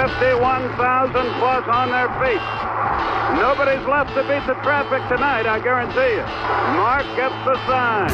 [0.00, 2.40] Fifty-one thousand plus on their feet.
[3.36, 6.24] Nobody's left to beat the traffic tonight, I guarantee you.
[6.72, 8.08] Mark gets the sign.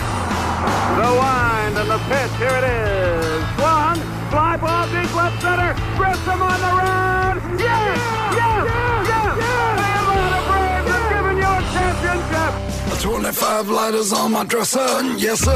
[0.98, 2.34] The wind and the pitch.
[2.42, 3.38] Here it is.
[3.54, 4.02] Swung.
[4.34, 5.78] Fly ball deep left center.
[5.94, 7.38] Grissom on the run.
[7.54, 8.02] Yes!
[8.34, 8.66] Yes!
[9.06, 9.38] Yes!
[9.38, 12.98] The Atlanta Braves have given you a championship.
[12.98, 15.54] 25 lighters on my dresser, yes sir.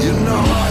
[0.00, 0.67] You know I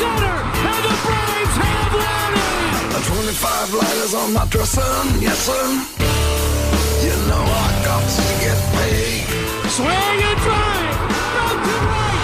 [0.00, 0.36] center,
[0.70, 3.04] and the Braves have won it.
[3.04, 5.64] 25 lighters on my dresser, yes sir.
[7.04, 9.22] You know I got to get paid.
[9.76, 10.98] Swing and drive,
[11.36, 12.18] back to right,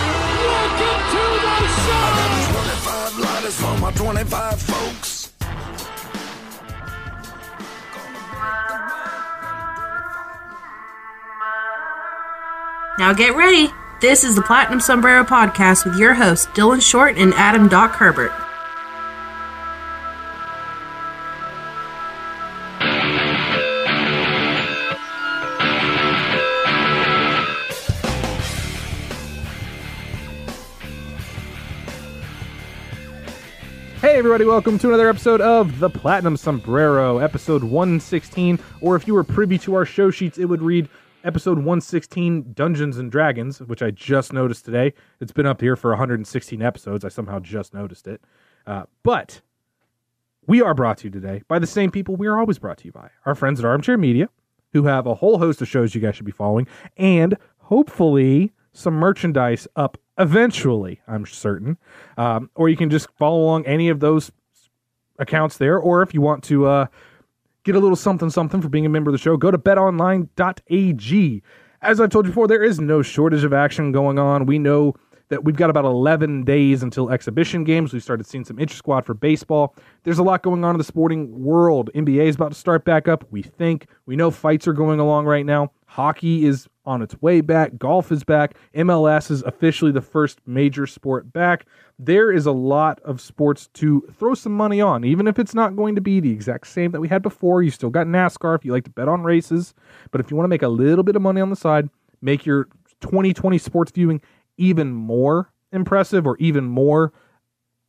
[0.50, 2.10] welcome to the show.
[2.54, 5.10] 25 lighters for my 25 folks.
[12.98, 13.72] Now get ready.
[14.00, 18.32] This is the Platinum Sombrero Podcast with your hosts, Dylan Short and Adam Doc Herbert.
[34.00, 38.58] Hey, everybody, welcome to another episode of The Platinum Sombrero, episode 116.
[38.80, 40.88] Or if you were privy to our show sheets, it would read
[41.24, 44.94] episode 116 Dungeons and Dragons, which I just noticed today.
[45.20, 47.04] It's been up here for 116 episodes.
[47.04, 48.22] I somehow just noticed it.
[48.66, 49.40] Uh, but
[50.46, 52.86] we are brought to you today by the same people we are always brought to
[52.86, 54.28] you by our friends at Armchair Media,
[54.72, 56.66] who have a whole host of shows you guys should be following,
[56.96, 61.76] and hopefully some merchandise up eventually, I'm certain.
[62.16, 64.30] Um, or you can just follow along any of those
[65.18, 66.86] accounts there, or if you want to uh,
[67.64, 71.42] get a little something something for being a member of the show, go to betonline.ag.
[71.82, 74.46] As I've told you before, there is no shortage of action going on.
[74.46, 74.94] We know
[75.30, 77.92] that we've got about 11 days until exhibition games.
[77.92, 79.74] We've started seeing some inter squad for baseball.
[80.02, 81.88] There's a lot going on in the sporting world.
[81.94, 83.86] NBA is about to start back up, we think.
[84.06, 85.70] We know fights are going along right now.
[85.90, 87.76] Hockey is on its way back.
[87.76, 88.54] Golf is back.
[88.76, 91.66] MLS is officially the first major sport back.
[91.98, 95.74] There is a lot of sports to throw some money on, even if it's not
[95.74, 97.64] going to be the exact same that we had before.
[97.64, 99.74] You still got NASCAR if you like to bet on races.
[100.12, 101.90] But if you want to make a little bit of money on the side,
[102.22, 102.68] make your
[103.00, 104.20] 2020 sports viewing
[104.58, 107.12] even more impressive or even more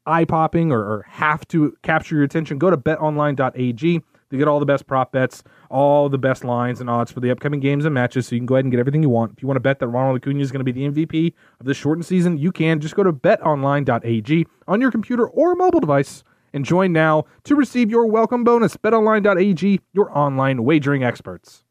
[0.07, 4.01] eye popping or, or have to capture your attention, go to betonline.ag
[4.31, 7.30] to get all the best prop bets, all the best lines and odds for the
[7.30, 8.28] upcoming games and matches.
[8.28, 9.34] So you can go ahead and get everything you want.
[9.34, 11.66] If you want to bet that Ronald Acuna is going to be the MVP of
[11.66, 16.24] this shortened season, you can just go to betonline.ag on your computer or mobile device
[16.53, 18.75] and join now to receive your welcome bonus.
[18.78, 21.63] BetOnline.ag, your online wagering experts.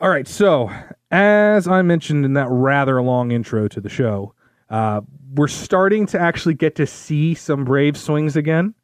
[0.00, 0.68] All right, so
[1.12, 4.34] as I mentioned in that rather long intro to the show,
[4.68, 5.02] uh,
[5.34, 8.74] we're starting to actually get to see some brave swings again,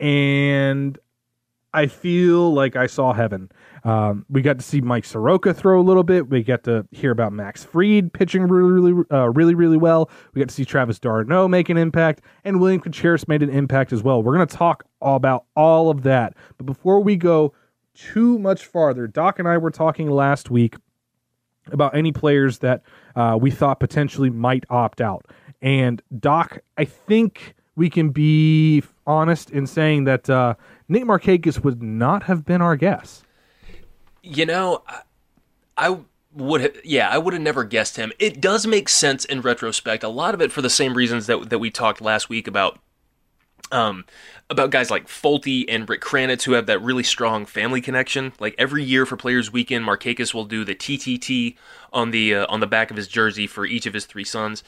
[0.00, 0.98] and
[1.76, 3.50] I feel like I saw heaven.
[3.84, 6.30] Um, we got to see Mike Soroka throw a little bit.
[6.30, 10.08] We got to hear about Max Fried pitching really, really, uh, really, really well.
[10.32, 13.92] We got to see Travis d'Arnaud make an impact, and William Contreras made an impact
[13.92, 14.22] as well.
[14.22, 17.52] We're going to talk about all of that, but before we go
[17.92, 20.76] too much farther, Doc and I were talking last week
[21.72, 22.84] about any players that
[23.16, 25.26] uh, we thought potentially might opt out.
[25.60, 30.54] And Doc, I think we can be honest in saying that uh,
[30.88, 33.22] Nick Markakis would not have been our guess.
[34.22, 35.00] You know, I,
[35.76, 35.98] I
[36.34, 38.12] would have, yeah, I would have never guessed him.
[38.18, 40.04] It does make sense in retrospect.
[40.04, 42.78] A lot of it for the same reasons that that we talked last week about
[43.72, 44.04] um,
[44.48, 48.32] about guys like Folty and Rick Kranitz who have that really strong family connection.
[48.38, 51.56] Like every year for Players Weekend, Markakis will do the TTT
[51.92, 54.62] on the uh, on the back of his jersey for each of his three sons.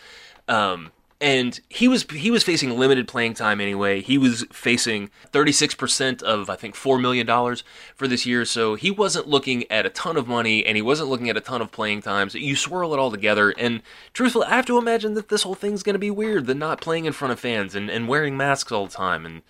[0.49, 4.01] Um, and he was he was facing limited playing time anyway.
[4.01, 7.65] He was facing 36% of I think 4 million dollars
[7.97, 11.09] for this year, so he wasn't looking at a ton of money and he wasn't
[11.09, 12.31] looking at a ton of playing time.
[12.31, 13.83] So you swirl it all together and
[14.13, 16.81] truthfully, I have to imagine that this whole thing's going to be weird, the not
[16.81, 19.43] playing in front of fans and, and wearing masks all the time and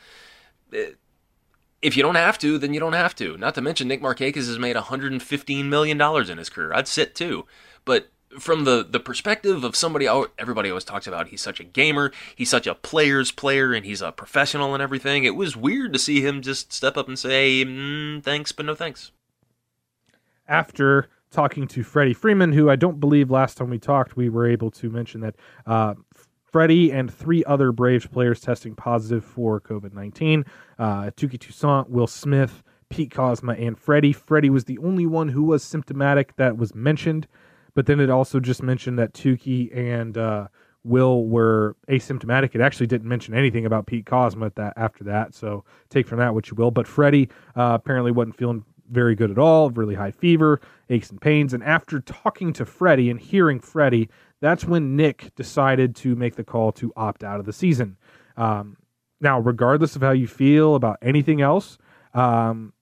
[0.73, 0.97] it,
[1.81, 3.37] if you don't have to, then you don't have to.
[3.37, 6.73] Not to mention Nick Markakis has made 115 million dollars in his career.
[6.73, 7.47] I'd sit too.
[7.85, 10.07] But from the the perspective of somebody
[10.39, 14.03] everybody always talks about he's such a gamer he's such a player's player and he's
[14.03, 15.25] a professional and everything.
[15.25, 18.75] It was weird to see him just step up and say mm, thanks but no
[18.75, 19.13] thanks.
[20.47, 24.49] After talking to freddie freeman who i don't believe last time we talked we were
[24.49, 25.35] able to mention that
[25.67, 25.93] uh,
[26.43, 30.47] freddie and three other braves players testing positive for covid-19
[30.79, 34.13] uh, touki toussaint will smith pete kozma and freddie.
[34.13, 37.27] Freddie was the only one who was symptomatic that was mentioned
[37.79, 40.49] but then it also just mentioned that Touki and uh,
[40.83, 42.57] Will were asymptomatic.
[42.57, 45.33] It actually didn't mention anything about Pete Kozma at that after that.
[45.33, 46.73] So take from that what you will.
[46.73, 49.71] But Freddie uh, apparently wasn't feeling very good at all.
[49.71, 50.61] Really high fever,
[50.91, 51.55] aches and pains.
[51.55, 54.09] And after talking to Freddie and hearing Freddie,
[54.41, 57.97] that's when Nick decided to make the call to opt out of the season.
[58.37, 58.77] Um,
[59.21, 61.79] now, regardless of how you feel about anything else,
[62.13, 62.73] um,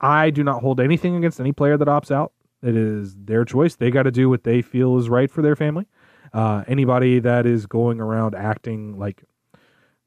[0.00, 2.32] I do not hold anything against any player that opts out.
[2.62, 3.76] It is their choice.
[3.76, 5.86] They got to do what they feel is right for their family.
[6.32, 9.24] Uh, anybody that is going around acting like,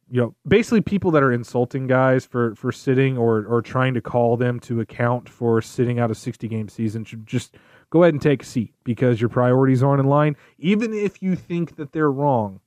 [0.10, 4.02] you know, basically people that are insulting guys for for sitting or or trying to
[4.02, 7.58] call them to account for sitting out a 60 game season should just
[7.90, 10.36] go ahead and take a seat because your priorities aren't in line.
[10.60, 12.60] Even if you think that they're wrong,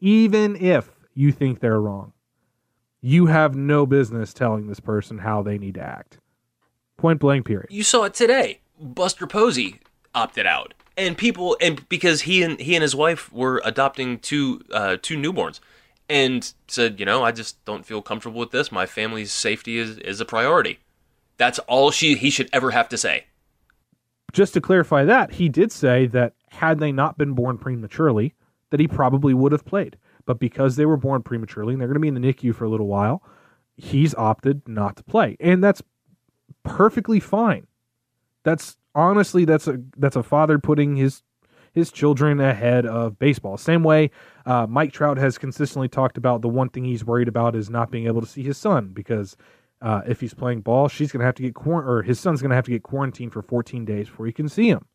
[0.00, 2.12] even if you think they're wrong,
[3.00, 6.18] you have no business telling this person how they need to act.
[6.96, 7.46] Point blank.
[7.46, 7.66] Period.
[7.70, 8.61] You saw it today.
[8.82, 9.80] Buster Posey
[10.14, 14.62] opted out, and people and because he and he and his wife were adopting two
[14.72, 15.60] uh, two newborns,
[16.08, 18.72] and said, you know, I just don't feel comfortable with this.
[18.72, 20.80] My family's safety is is a priority.
[21.38, 23.26] That's all she he should ever have to say.
[24.32, 28.34] Just to clarify that, he did say that had they not been born prematurely,
[28.70, 29.96] that he probably would have played.
[30.24, 32.64] But because they were born prematurely and they're going to be in the NICU for
[32.64, 33.22] a little while,
[33.76, 35.36] he's opted not to play.
[35.40, 35.82] And that's
[36.62, 37.66] perfectly fine.
[38.44, 41.22] That's honestly that's a that's a father putting his
[41.72, 43.56] his children ahead of baseball.
[43.56, 44.10] Same way
[44.44, 47.90] uh, Mike Trout has consistently talked about the one thing he's worried about is not
[47.90, 49.36] being able to see his son because
[49.80, 52.50] uh, if he's playing ball, she's to have to get quar- or his son's going
[52.50, 54.86] to have to get quarantined for 14 days before he can see him.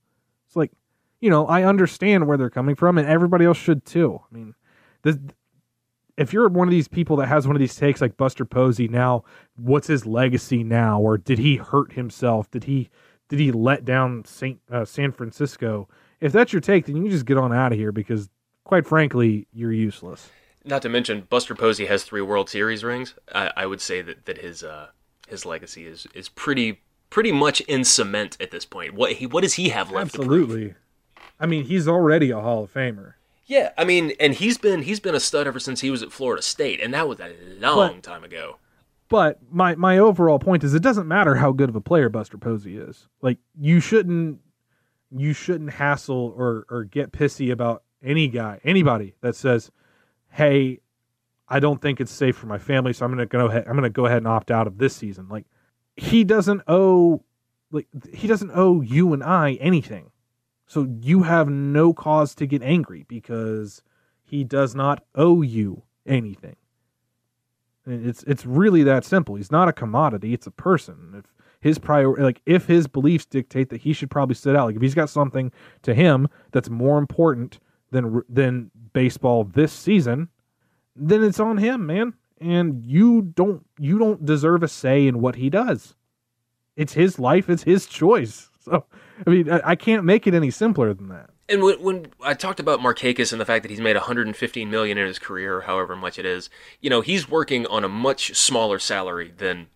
[0.47, 0.71] It's like,
[1.19, 4.21] you know, I understand where they're coming from, and everybody else should too.
[4.31, 4.55] I mean,
[6.15, 8.88] if you're one of these people that has one of these takes like Buster Posey,
[8.88, 9.23] now
[9.55, 12.50] what's his legacy now, or did he hurt himself?
[12.50, 12.89] Did he
[13.29, 15.88] did he let down Saint uh, San Francisco?
[16.19, 18.29] If that's your take, then you can just get on out of here because,
[18.63, 20.29] quite frankly, you're useless.
[20.65, 23.13] Not to mention, Buster Posey has three World Series rings.
[23.33, 24.88] I, I would say that that his uh,
[25.27, 28.94] his legacy is is pretty pretty much in cement at this point.
[28.94, 30.15] What he what does he have left?
[30.15, 30.75] Absolutely.
[31.39, 33.13] I mean, he's already a Hall of Famer.
[33.45, 36.12] Yeah, I mean, and he's been he's been a stud ever since he was at
[36.12, 38.57] Florida State, and that was a long but, time ago.
[39.09, 42.38] But my my overall point is it doesn't matter how good of a player Buster
[42.38, 43.07] Posey is.
[43.21, 44.39] Like you shouldn't
[45.12, 49.71] you shouldn't hassle or or get pissy about any guy, anybody that says,
[50.30, 50.81] "Hey,
[51.48, 53.74] I don't think it's safe for my family, so I'm going to go ahead I'm
[53.74, 55.45] going to go ahead and opt out of this season." Like
[55.95, 57.24] he doesn't owe
[57.71, 60.12] like he doesn't owe you and I anything.
[60.65, 63.81] So you have no cause to get angry because
[64.24, 66.57] he does not owe you anything.
[67.88, 69.36] It's it's really that simple.
[69.36, 70.34] He's not a commodity.
[70.34, 71.13] It's a person.
[71.18, 71.25] If
[71.62, 74.81] his prior like if his beliefs dictate that he should probably sit out, like if
[74.81, 75.51] he's got something
[75.84, 77.60] to him that's more important
[77.91, 80.29] than than baseball this season,
[80.96, 82.13] then it's on him, man.
[82.39, 85.96] And you don't you don't deserve a say in what he does.
[86.75, 87.50] It's his life.
[87.50, 88.50] It's his choice.
[88.67, 88.83] So
[89.25, 91.29] I mean, I, I can't make it any simpler than that.
[91.50, 94.97] And when, when, I talked about Markakis and the fact that he's made 115 million
[94.97, 96.50] in his career, however much it is,
[96.81, 99.67] you know, he's working on a much smaller salary than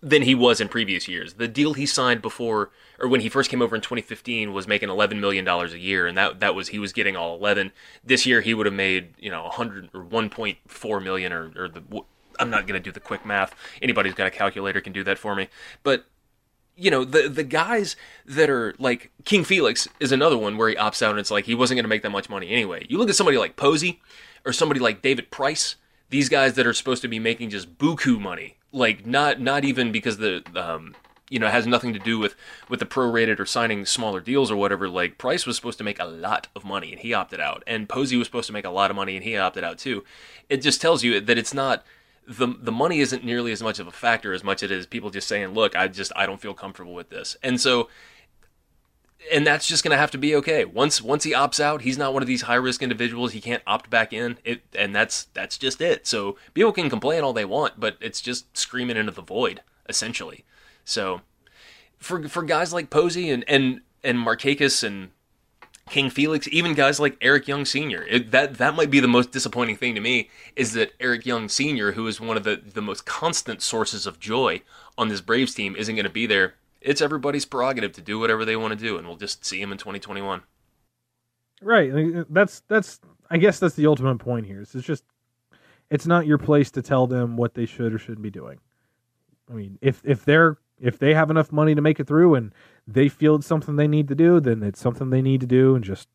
[0.00, 1.34] than he was in previous years.
[1.34, 4.88] The deal he signed before or when he first came over in 2015 was making
[4.88, 7.72] 11 million dollars a year and that that was he was getting all 11.
[8.04, 11.82] This year he would have made, you know, 100 or 1.4 million or or the
[12.38, 13.54] I'm not going to do the quick math.
[13.82, 15.48] Anybody's got a calculator can do that for me.
[15.82, 16.06] But
[16.78, 20.76] you know the the guys that are like King Felix is another one where he
[20.76, 22.86] opts out and it's like he wasn't going to make that much money anyway.
[22.88, 24.00] You look at somebody like Posey
[24.46, 25.74] or somebody like David Price,
[26.10, 29.90] these guys that are supposed to be making just buku money, like not not even
[29.90, 30.94] because the um
[31.28, 32.36] you know has nothing to do with
[32.68, 34.88] with the prorated or signing smaller deals or whatever.
[34.88, 37.88] Like Price was supposed to make a lot of money and he opted out, and
[37.88, 40.04] Posey was supposed to make a lot of money and he opted out too.
[40.48, 41.84] It just tells you that it's not
[42.28, 45.10] the the money isn't nearly as much of a factor as much it is people
[45.10, 47.88] just saying, "Look, I just I don't feel comfortable with this," and so.
[49.32, 50.64] And that's just going to have to be okay.
[50.64, 53.32] Once once he opts out, he's not one of these high risk individuals.
[53.32, 54.38] He can't opt back in.
[54.44, 56.06] It and that's that's just it.
[56.06, 60.44] So people can complain all they want, but it's just screaming into the void essentially.
[60.84, 61.22] So
[61.98, 65.10] for for guys like Posey and and and Markakis and
[65.88, 68.04] King Felix, even guys like Eric Young Sr.
[68.04, 71.48] It, that that might be the most disappointing thing to me is that Eric Young
[71.48, 74.62] Sr., who is one of the the most constant sources of joy
[74.96, 76.54] on this Braves team, isn't going to be there.
[76.80, 79.72] It's everybody's prerogative to do whatever they want to do, and we'll just see him
[79.72, 80.42] in 2021.
[81.60, 81.92] Right.
[81.92, 84.60] Uh, that's that's I guess that's the ultimate point here.
[84.60, 85.04] It's just
[85.90, 88.58] it's not your place to tell them what they should or shouldn't be doing.
[89.50, 92.52] I mean, if if they're if they have enough money to make it through and
[92.86, 95.74] they feel it's something they need to do, then it's something they need to do
[95.74, 96.08] and just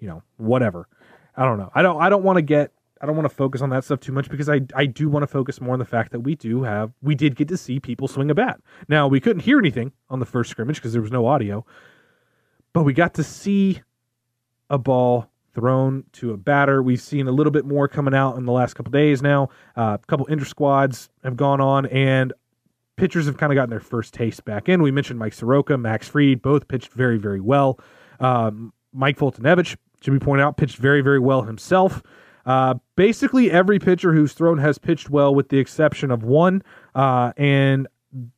[0.00, 0.88] you know, whatever.
[1.36, 1.70] I don't know.
[1.74, 4.00] I don't I don't want to get I don't want to focus on that stuff
[4.00, 6.34] too much because I I do want to focus more on the fact that we
[6.34, 8.60] do have we did get to see people swing a bat.
[8.88, 11.64] Now, we couldn't hear anything on the first scrimmage because there was no audio,
[12.72, 13.82] but we got to see
[14.68, 16.82] a ball thrown to a batter.
[16.82, 19.48] We've seen a little bit more coming out in the last couple days now.
[19.76, 22.32] Uh, a couple inter squads have gone on, and
[23.00, 24.82] pitchers have kind of gotten their first taste back in.
[24.82, 27.80] We mentioned Mike Soroka, Max Fried, both pitched very, very well.
[28.20, 32.02] Um, Mike Foltynewicz, should we point out, pitched very, very well himself.
[32.44, 36.62] Uh, basically, every pitcher who's thrown has pitched well, with the exception of one.
[36.94, 37.88] Uh, and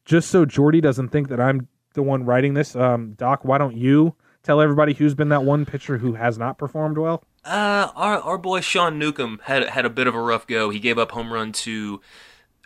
[0.04, 3.76] just so Jordy doesn't think that I'm the one writing this, um, Doc, why don't
[3.76, 4.14] you
[4.44, 7.24] tell everybody who's been that one pitcher who has not performed well?
[7.44, 10.70] Uh, our our boy Sean Newcomb had had a bit of a rough go.
[10.70, 12.00] He gave up home run to,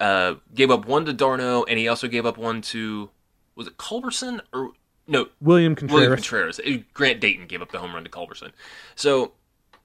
[0.00, 3.10] uh, gave up one to d'Arnaud, and he also gave up one to,
[3.54, 4.72] was it Culberson or
[5.06, 5.94] no William Contreras.
[5.94, 6.60] William Contreras.
[6.60, 8.52] Uh, Grant Dayton gave up the home run to Culberson.
[8.94, 9.32] So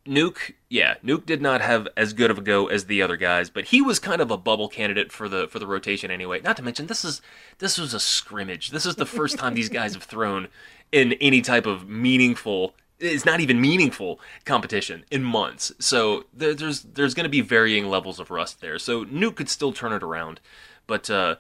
[0.06, 3.50] Nuke, yeah, Nuke did not have as good of a go as the other guys,
[3.50, 6.42] but he was kind of a bubble candidate for the for the rotation anyway.
[6.42, 7.22] Not to mention this is
[7.60, 8.72] this was a scrimmage.
[8.72, 10.48] This is the first time these guys have thrown
[10.92, 15.72] in any type of meaningful it's not even meaningful competition in months.
[15.80, 18.80] So there, there's there's going to be varying levels of rust there.
[18.80, 20.40] So Nuke could still turn it around,
[20.88, 21.36] but uh,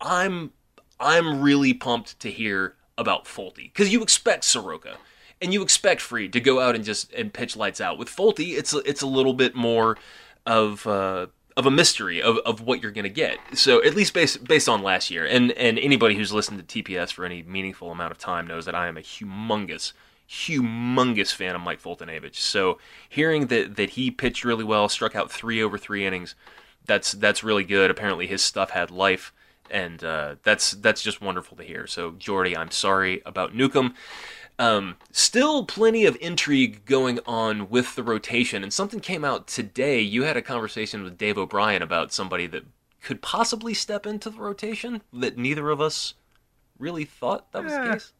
[0.00, 0.52] I'm
[1.00, 4.96] I'm really pumped to hear about Folty because you expect Soroka
[5.40, 7.98] and you expect Fried to go out and just and pitch lights out.
[7.98, 9.96] With Folty, it's it's a little bit more
[10.44, 13.38] of uh, of a mystery of, of what you're going to get.
[13.54, 17.12] So at least based based on last year, and and anybody who's listened to TPS
[17.12, 19.92] for any meaningful amount of time knows that I am a humongous
[20.28, 22.36] humongous fan of Mike Foltynewicz.
[22.36, 22.78] So
[23.08, 26.34] hearing that that he pitched really well, struck out three over three innings,
[26.84, 27.90] that's that's really good.
[27.90, 29.32] Apparently his stuff had life,
[29.70, 31.86] and uh, that's that's just wonderful to hear.
[31.86, 33.94] So Jordy, I'm sorry about Newcomb.
[34.58, 40.00] Um, still plenty of intrigue going on with the rotation, and something came out today.
[40.00, 42.64] You had a conversation with Dave O'Brien about somebody that
[43.02, 46.14] could possibly step into the rotation that neither of us
[46.78, 48.12] really thought that was the case.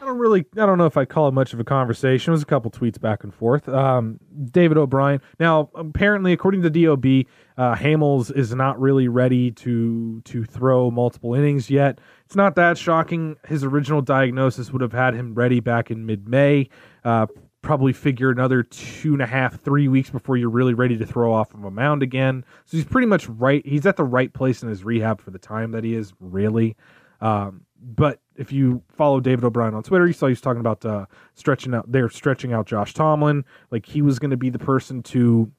[0.00, 2.32] I don't really, I don't know if I call it much of a conversation.
[2.32, 3.68] It was a couple tweets back and forth.
[3.68, 4.18] Um,
[4.50, 5.20] David O'Brien.
[5.38, 11.34] Now, apparently, according to DOB, uh, Hamels is not really ready to to throw multiple
[11.34, 12.00] innings yet.
[12.26, 13.36] It's not that shocking.
[13.46, 16.68] His original diagnosis would have had him ready back in mid May.
[17.04, 17.26] Uh,
[17.62, 21.32] probably figure another two and a half, three weeks before you're really ready to throw
[21.32, 22.44] off of a mound again.
[22.66, 23.64] So he's pretty much right.
[23.66, 26.76] He's at the right place in his rehab for the time that he is, really.
[27.20, 30.84] Um, but if you follow David O'Brien on Twitter, you saw he was talking about
[30.84, 31.90] uh, stretching out.
[31.90, 35.52] They're stretching out Josh Tomlin, like he was going to be the person to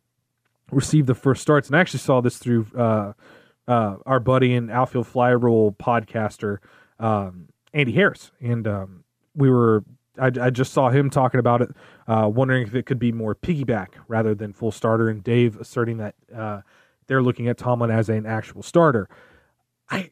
[0.71, 1.67] receive the first starts.
[1.67, 3.13] And I actually saw this through uh,
[3.67, 6.57] uh, our buddy and outfield fly rule podcaster
[6.99, 9.03] um, Andy Harris, and um,
[9.35, 9.83] we were.
[10.17, 11.69] I, I just saw him talking about it,
[12.07, 15.97] uh, wondering if it could be more piggyback rather than full starter, and Dave asserting
[15.97, 16.61] that uh,
[17.07, 19.09] they're looking at Tomlin as an actual starter.
[19.89, 20.11] I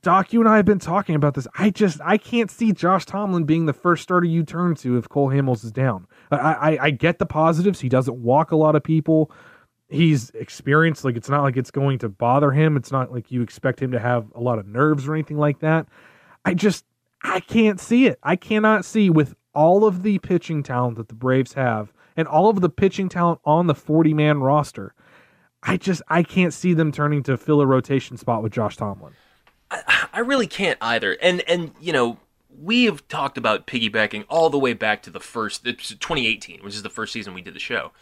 [0.00, 1.46] Doc, you and I have been talking about this.
[1.56, 5.08] I just I can't see Josh Tomlin being the first starter you turn to if
[5.08, 6.06] Cole Hamels is down.
[6.30, 7.80] I I, I get the positives.
[7.80, 9.30] He doesn't walk a lot of people.
[9.88, 11.04] He's experienced.
[11.04, 12.76] Like it's not like it's going to bother him.
[12.76, 15.60] It's not like you expect him to have a lot of nerves or anything like
[15.60, 15.86] that.
[16.44, 16.84] I just
[17.22, 18.18] I can't see it.
[18.22, 22.48] I cannot see with all of the pitching talent that the Braves have and all
[22.48, 24.94] of the pitching talent on the 40 man roster.
[25.62, 29.12] I just I can't see them turning to fill a rotation spot with Josh Tomlin.
[30.12, 31.16] I really can't either.
[31.20, 32.18] And and you know,
[32.60, 36.82] we have talked about piggybacking all the way back to the first 2018, which is
[36.82, 37.92] the first season we did the show.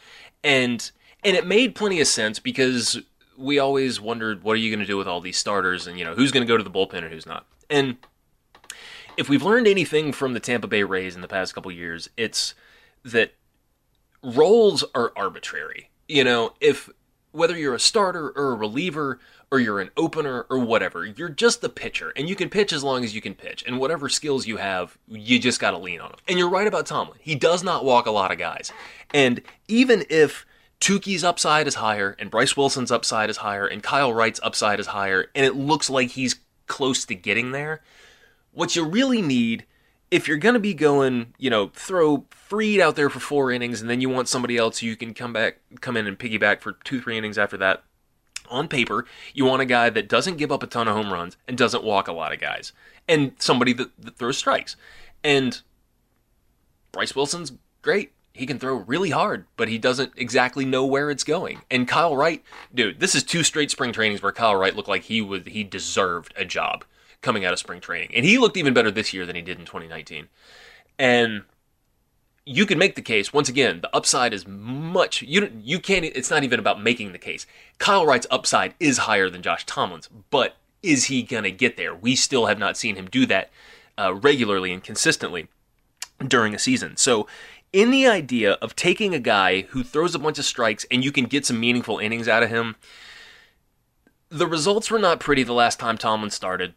[0.42, 0.90] And
[1.24, 3.00] and it made plenty of sense because
[3.36, 6.04] we always wondered what are you going to do with all these starters and you
[6.04, 7.46] know, who's going to go to the bullpen and who's not.
[7.68, 7.96] And
[9.16, 12.54] if we've learned anything from the Tampa Bay Rays in the past couple years, it's
[13.04, 13.34] that
[14.22, 15.90] roles are arbitrary.
[16.08, 16.90] You know, if
[17.32, 19.18] whether you're a starter or a reliever
[19.50, 22.84] or you're an opener or whatever, you're just the pitcher and you can pitch as
[22.84, 23.64] long as you can pitch.
[23.66, 26.20] And whatever skills you have, you just got to lean on them.
[26.28, 27.18] And you're right about Tomlin.
[27.20, 28.72] He does not walk a lot of guys.
[29.12, 30.46] And even if
[30.80, 34.88] Touki's upside is higher and Bryce Wilson's upside is higher and Kyle Wright's upside is
[34.88, 37.82] higher and it looks like he's close to getting there,
[38.52, 39.66] what you really need
[40.10, 43.80] if you're going to be going, you know, throw Fried out there for four innings,
[43.80, 46.72] and then you want somebody else you can come back, come in and piggyback for
[46.84, 47.84] two, three innings after that.
[48.48, 51.36] On paper, you want a guy that doesn't give up a ton of home runs
[51.46, 52.72] and doesn't walk a lot of guys,
[53.08, 54.74] and somebody that, that throws strikes.
[55.22, 55.60] And
[56.90, 57.52] Bryce Wilson's
[57.82, 58.10] great.
[58.32, 61.62] He can throw really hard, but he doesn't exactly know where it's going.
[61.70, 62.42] And Kyle Wright,
[62.74, 65.62] dude, this is two straight spring trainings where Kyle Wright looked like he was he
[65.62, 66.84] deserved a job
[67.22, 68.10] coming out of spring training.
[68.14, 70.28] And he looked even better this year than he did in 2019.
[70.98, 71.42] And
[72.44, 76.30] you can make the case once again the upside is much you you can't it's
[76.30, 77.46] not even about making the case
[77.78, 81.94] kyle wright's upside is higher than josh tomlin's but is he going to get there
[81.94, 83.50] we still have not seen him do that
[83.98, 85.48] uh, regularly and consistently
[86.26, 87.26] during a season so
[87.72, 91.12] in the idea of taking a guy who throws a bunch of strikes and you
[91.12, 92.74] can get some meaningful innings out of him
[94.30, 96.74] the results were not pretty the last time tomlin started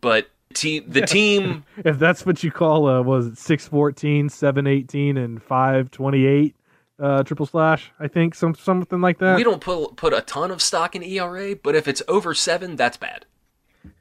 [0.00, 5.42] but team the team if that's what you call uh was it 614 718 and
[5.42, 6.56] 528
[6.98, 9.36] uh triple slash i think some something like that?
[9.36, 12.76] We don't put put a ton of stock in era but if it's over seven
[12.76, 13.26] that's bad.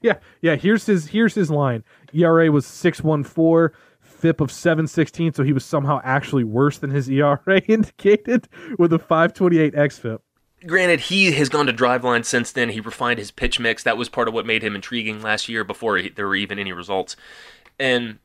[0.01, 1.83] Yeah yeah here's his here's his line.
[2.13, 3.75] Era was 614
[4.21, 8.99] FIP of 716, so he was somehow actually worse than his ERA indicated with a
[8.99, 10.19] 528 xFIP
[10.65, 12.69] granted, he has gone to driveline since then.
[12.69, 13.83] He refined his pitch mix.
[13.83, 16.59] That was part of what made him intriguing last year before he, there were even
[16.59, 17.15] any results.
[17.79, 18.19] And,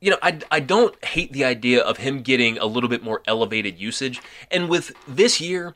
[0.00, 3.22] you know, I, I don't hate the idea of him getting a little bit more
[3.26, 4.20] elevated usage.
[4.50, 5.74] And with this year,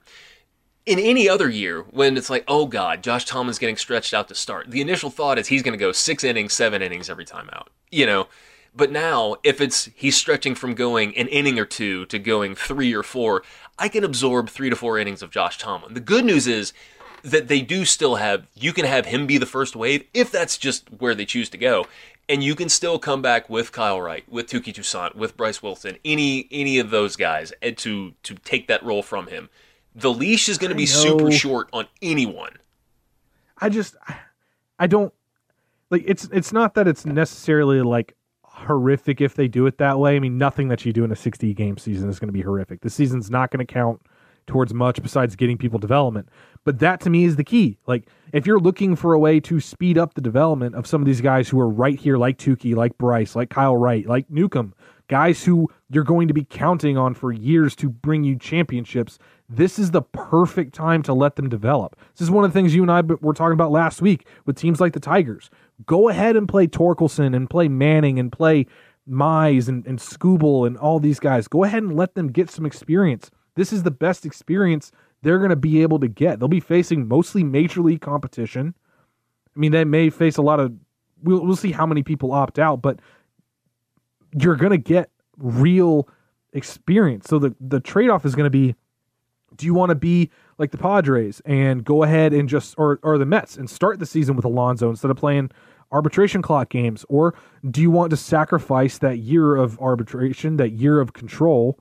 [0.86, 4.34] in any other year, when it's like, oh God, Josh Tomlin's getting stretched out to
[4.34, 7.48] start, the initial thought is he's going to go six innings, seven innings every time
[7.52, 7.70] out.
[7.90, 8.28] You know,
[8.76, 12.92] but now, if it's he's stretching from going an inning or two to going three
[12.92, 13.44] or four,
[13.78, 15.94] I can absorb three to four innings of Josh Tomlin.
[15.94, 16.72] The good news is
[17.22, 20.58] that they do still have you can have him be the first wave if that's
[20.58, 21.86] just where they choose to go.
[22.28, 25.98] And you can still come back with Kyle Wright, with Touki Toussaint, with Bryce Wilson,
[26.04, 29.50] any any of those guys, and to to take that role from him.
[29.94, 32.58] The leash is going to be super short on anyone.
[33.58, 33.96] I just
[34.78, 35.12] I don't
[35.90, 38.16] like it's it's not that it's necessarily like
[38.64, 40.16] horrific if they do it that way.
[40.16, 42.42] I mean, nothing that you do in a 60 game season is going to be
[42.42, 42.80] horrific.
[42.80, 44.00] The season's not going to count
[44.46, 46.28] towards much besides getting people development.
[46.64, 47.78] But that to me is the key.
[47.86, 51.06] Like, if you're looking for a way to speed up the development of some of
[51.06, 54.74] these guys who are right here, like Touki, like Bryce, like Kyle Wright, like Newcomb,
[55.08, 59.78] guys who you're going to be counting on for years to bring you championships, this
[59.78, 61.96] is the perfect time to let them develop.
[62.14, 64.56] This is one of the things you and I were talking about last week with
[64.56, 65.50] teams like the Tigers.
[65.86, 68.66] Go ahead and play Torkelson and play Manning and play
[69.08, 71.48] Mize and, and Skubal and all these guys.
[71.48, 73.30] Go ahead and let them get some experience.
[73.56, 76.38] This is the best experience they're going to be able to get.
[76.38, 78.74] They'll be facing mostly major league competition.
[79.54, 80.72] I mean, they may face a lot of.
[81.22, 83.00] We'll, we'll see how many people opt out, but
[84.38, 86.08] you're going to get real
[86.52, 87.26] experience.
[87.28, 88.74] So the, the trade off is going to be
[89.56, 93.18] do you want to be like the Padres and go ahead and just or or
[93.18, 95.50] the Mets and start the season with Alonso instead of playing
[95.92, 97.34] arbitration clock games or
[97.70, 101.78] do you want to sacrifice that year of arbitration, that year of control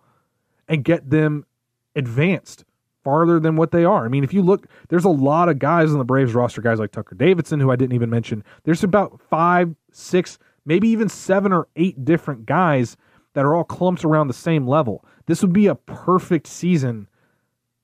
[0.68, 1.46] and get them
[1.96, 2.64] advanced
[3.04, 4.06] farther than what they are?
[4.06, 6.80] I mean, if you look, there's a lot of guys on the Braves roster, guys
[6.80, 8.44] like Tucker Davidson who I didn't even mention.
[8.64, 12.98] There's about 5, 6, maybe even 7 or 8 different guys
[13.34, 15.04] that are all clumped around the same level.
[15.26, 17.08] This would be a perfect season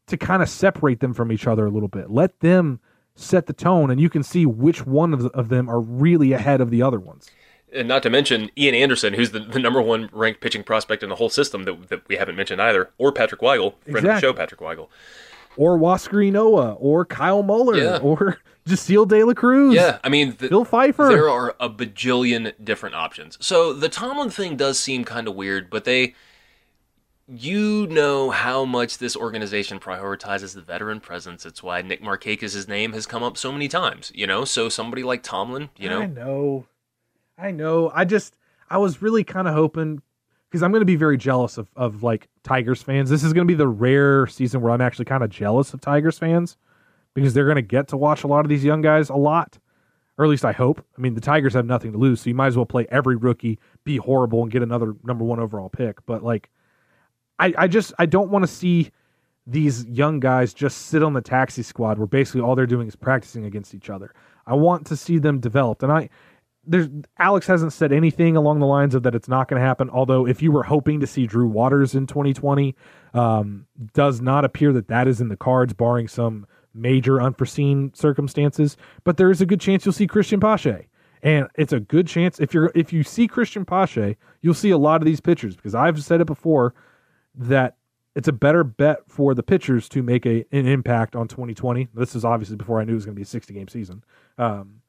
[0.10, 2.10] to kind of separate them from each other a little bit.
[2.10, 2.80] Let them
[3.16, 6.62] set the tone, and you can see which one of, of them are really ahead
[6.62, 7.30] of the other ones.
[7.72, 11.10] And not to mention Ian Anderson, who's the, the number one ranked pitching prospect in
[11.10, 14.10] the whole system that, that we haven't mentioned either, or Patrick Weigel, friend exactly.
[14.10, 14.88] of the show, Patrick Weigel.
[15.56, 17.98] Or Huascar Ynoa, or Kyle Muller, yeah.
[18.02, 19.76] or Jasseel De La Cruz.
[19.76, 21.10] Yeah, I mean, the, Phil Pfeifer.
[21.10, 23.38] There are a bajillion different options.
[23.42, 26.16] So the Tomlin thing does seem kind of weird, but they
[27.32, 31.46] you know how much this organization prioritizes the veteran presence.
[31.46, 34.46] It's why Nick Markakis' name has come up so many times, you know?
[34.46, 36.02] So somebody like Tomlin, you know?
[36.02, 36.66] I know.
[37.38, 37.92] I know.
[37.94, 38.36] I just,
[38.70, 40.02] I was really kind of hoping,
[40.50, 43.10] because I'm going to be very jealous of, of like Tigers fans.
[43.10, 45.82] This is going to be the rare season where I'm actually kind of jealous of
[45.82, 46.58] Tigers fans
[47.14, 49.60] because they're going to get to watch a lot of these young guys a lot.
[50.18, 50.84] Or at least I hope.
[50.98, 53.16] I mean, the Tigers have nothing to lose, so you might as well play every
[53.16, 56.06] rookie, be horrible, and get another number one overall pick.
[56.06, 56.50] But like,
[57.40, 58.92] I, I just I don't want to see
[59.48, 62.96] these young guys just sit on the taxi squad where basically all they're doing is
[62.96, 64.14] practicing against each other.
[64.46, 65.82] I want to see them developed.
[65.82, 66.10] And I
[66.68, 69.90] there's Alex hasn't said anything along the lines of that it's not going to happen.
[69.90, 72.76] Although if you were hoping to see Drew Waters in 2020,
[73.14, 78.78] um, does not appear that that is in the cards, barring some major unforeseen circumstances.
[79.04, 80.88] But there is a good chance you'll see Cristian Pache.
[81.24, 84.78] And it's a good chance if you're if you see Cristian Pache, you'll see a
[84.78, 86.76] lot of these pitchers because I've said it before
[87.40, 87.78] that
[88.16, 91.88] it's a better bet for the pitchers to make a an impact on 2020.
[91.94, 94.04] This is obviously before I knew it was going to be a 60 game season.
[94.38, 94.82] Um,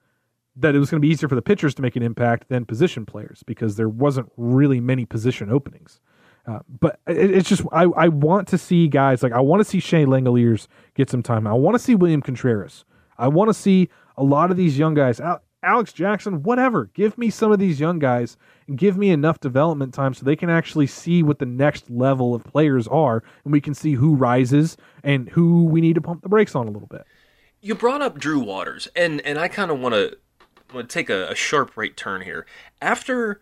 [0.57, 2.65] that it was going to be easier for the pitchers to make an impact than
[2.67, 6.01] position players because there wasn't really many position openings.
[6.47, 9.65] Uh, but it, it's just I, I want to see guys like I want to
[9.65, 11.47] see Shea Langeliers get some time.
[11.47, 12.85] I want to see William Contreras.
[13.17, 15.21] I want to see a lot of these young guys.
[15.21, 16.91] Al- Alex Jackson, whatever.
[16.95, 20.37] Give me some of these young guys and give me enough development time so they
[20.37, 24.15] can actually see what the next level of players are and we can see who
[24.15, 27.05] rises and who we need to pump the brakes on a little bit.
[27.61, 30.17] You brought up Drew Waters, and and I kind of want to
[30.73, 32.47] want to take a, a sharp right turn here.
[32.81, 33.41] After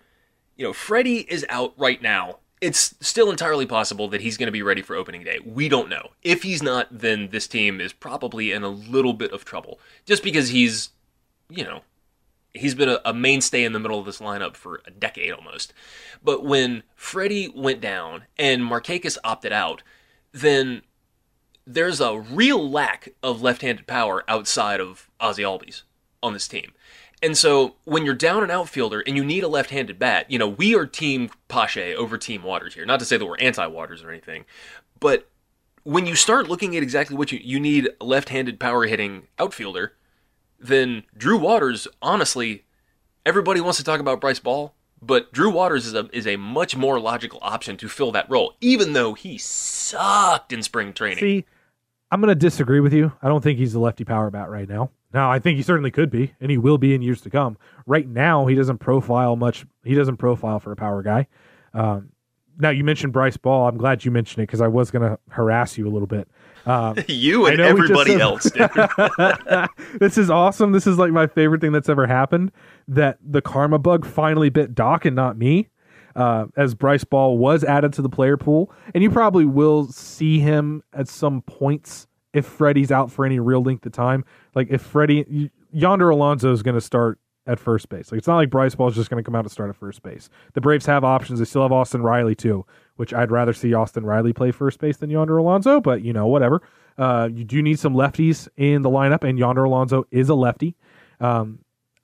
[0.56, 4.52] you know Freddie is out right now, it's still entirely possible that he's going to
[4.52, 5.38] be ready for opening day.
[5.44, 6.10] We don't know.
[6.22, 10.24] If he's not, then this team is probably in a little bit of trouble, just
[10.24, 10.90] because he's
[11.48, 11.82] you know
[12.58, 15.72] he's been a, a, mainstay in the middle of this lineup for a decade almost.
[16.22, 19.82] But when Freddie went down and Markakis opted out,
[20.32, 20.82] then
[21.66, 25.82] there's a real lack of left-handed power outside of Ozzy Albies
[26.22, 26.72] on this team.
[27.22, 30.48] And so when you're down an outfielder and you need a left-handed bat, you know,
[30.48, 32.86] we are team Pache over team Waters here.
[32.86, 34.44] Not to say that we're anti-Waters or anything,
[35.00, 35.28] but
[35.82, 39.94] when you start looking at exactly what you you need a left-handed power hitting outfielder,
[40.58, 42.64] then Drew Waters, honestly,
[43.24, 46.76] everybody wants to talk about Bryce Ball, but Drew Waters is a is a much
[46.76, 51.18] more logical option to fill that role, even though he sucked in spring training.
[51.18, 51.44] See,
[52.10, 53.12] I'm going to disagree with you.
[53.22, 54.90] I don't think he's a lefty power bat right now.
[55.12, 57.56] Now, I think he certainly could be, and he will be in years to come.
[57.86, 59.64] Right now, he doesn't profile much.
[59.84, 61.28] He doesn't profile for a power guy.
[61.72, 62.10] Um,
[62.60, 63.68] now, you mentioned Bryce Ball.
[63.68, 66.28] I'm glad you mentioned it because I was going to harass you a little bit.
[66.66, 68.50] Um, you and everybody said, else,
[70.00, 70.72] this is awesome.
[70.72, 72.50] This is like my favorite thing that's ever happened.
[72.88, 75.68] That the karma bug finally bit Doc and not me.
[76.16, 80.40] Uh, as Bryce Ball was added to the player pool, and you probably will see
[80.40, 84.24] him at some points if Freddie's out for any real length of time.
[84.52, 88.12] Like if Freddie Yonder Alonso is going to start at first base.
[88.12, 89.76] Like it's not like Bryce Ball is just going to come out and start at
[89.76, 90.28] first base.
[90.52, 91.40] The Braves have options.
[91.40, 92.64] They still have Austin Riley too,
[92.96, 95.80] which I'd rather see Austin Riley play first base than Yonder Alonso.
[95.80, 96.62] But you know, whatever.
[96.98, 100.76] Uh, you do need some lefties in the lineup, and Yonder Alonso is a lefty.
[101.20, 101.60] Um,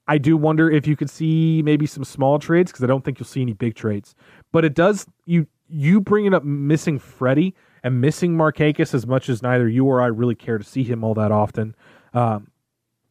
[0.06, 3.18] I do wonder if you could see maybe some small trades because I don't think
[3.18, 4.14] you'll see any big trades.
[4.50, 9.42] But it does you you bringing up missing Freddie and missing Markakis as much as
[9.42, 11.74] neither you or I really care to see him all that often.
[12.14, 12.48] Um,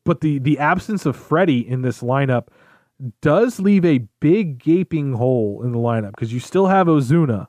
[0.04, 2.48] but the the absence of Freddie in this lineup
[3.22, 7.48] does leave a big gaping hole in the lineup because you still have Ozuna,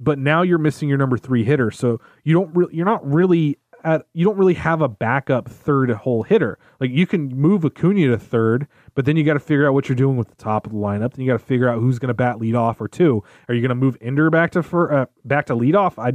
[0.00, 1.70] but now you're missing your number three hitter.
[1.70, 5.90] So you don't really you're not really at you don't really have a backup third
[5.90, 6.58] hole hitter.
[6.80, 9.88] Like you can move Acuna to third, but then you got to figure out what
[9.88, 11.14] you're doing with the top of the lineup.
[11.14, 13.22] Then you got to figure out who's going to bat lead off or two.
[13.48, 15.98] Are you going to move Ender back to for uh, back to lead off?
[15.98, 16.14] I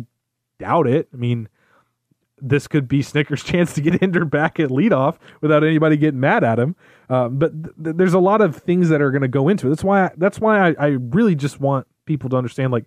[0.60, 1.10] doubt it.
[1.14, 1.50] I mean,
[2.40, 6.44] this could be Snitker's chance to get Ender back at leadoff without anybody getting mad
[6.44, 6.76] at him.
[7.10, 7.52] Um, but
[7.84, 9.70] th- there's a lot of things that are going to go into it.
[9.70, 12.86] That's why I, that's why I, I really just want people to understand like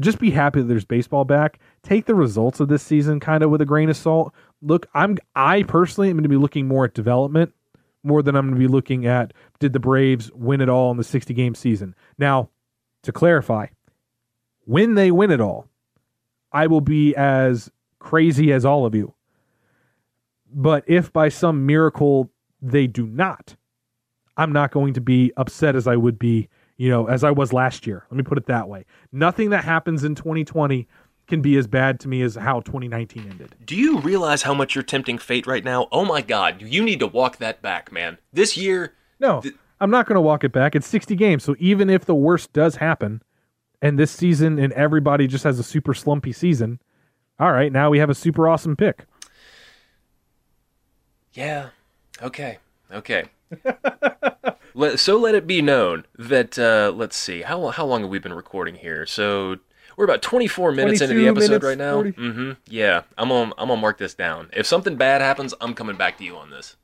[0.00, 1.60] just be happy that there's baseball back.
[1.82, 4.34] Take the results of this season kind of with a grain of salt.
[4.60, 7.52] Look, I'm I personally am going to be looking more at development
[8.04, 10.98] more than I'm going to be looking at did the Braves win it all in
[10.98, 11.94] the 60 game season.
[12.18, 12.50] Now,
[13.02, 13.68] to clarify,
[14.66, 15.68] when they win it all,
[16.52, 17.70] I will be as
[18.04, 19.14] crazy as all of you.
[20.52, 23.56] But if by some miracle they do not,
[24.36, 27.52] I'm not going to be upset as I would be, you know, as I was
[27.52, 28.04] last year.
[28.10, 28.84] Let me put it that way.
[29.10, 30.86] Nothing that happens in 2020
[31.26, 33.54] can be as bad to me as how 2019 ended.
[33.64, 35.88] Do you realize how much you're tempting fate right now?
[35.90, 38.18] Oh my god, you need to walk that back, man.
[38.32, 39.40] This year No.
[39.40, 40.76] Th- I'm not going to walk it back.
[40.76, 41.42] It's 60 games.
[41.42, 43.22] So even if the worst does happen
[43.82, 46.80] and this season and everybody just has a super slumpy season,
[47.38, 49.04] all right, now we have a super awesome pick.
[51.32, 51.70] Yeah.
[52.22, 52.58] Okay.
[52.92, 53.24] Okay.
[54.96, 58.32] so let it be known that uh, let's see how how long have we been
[58.32, 59.04] recording here?
[59.06, 59.56] So
[59.96, 62.02] we're about 24 minutes into the episode right now.
[62.02, 62.52] Mm-hmm.
[62.68, 64.50] Yeah, I'm on I'm gonna mark this down.
[64.52, 66.76] If something bad happens, I'm coming back to you on this.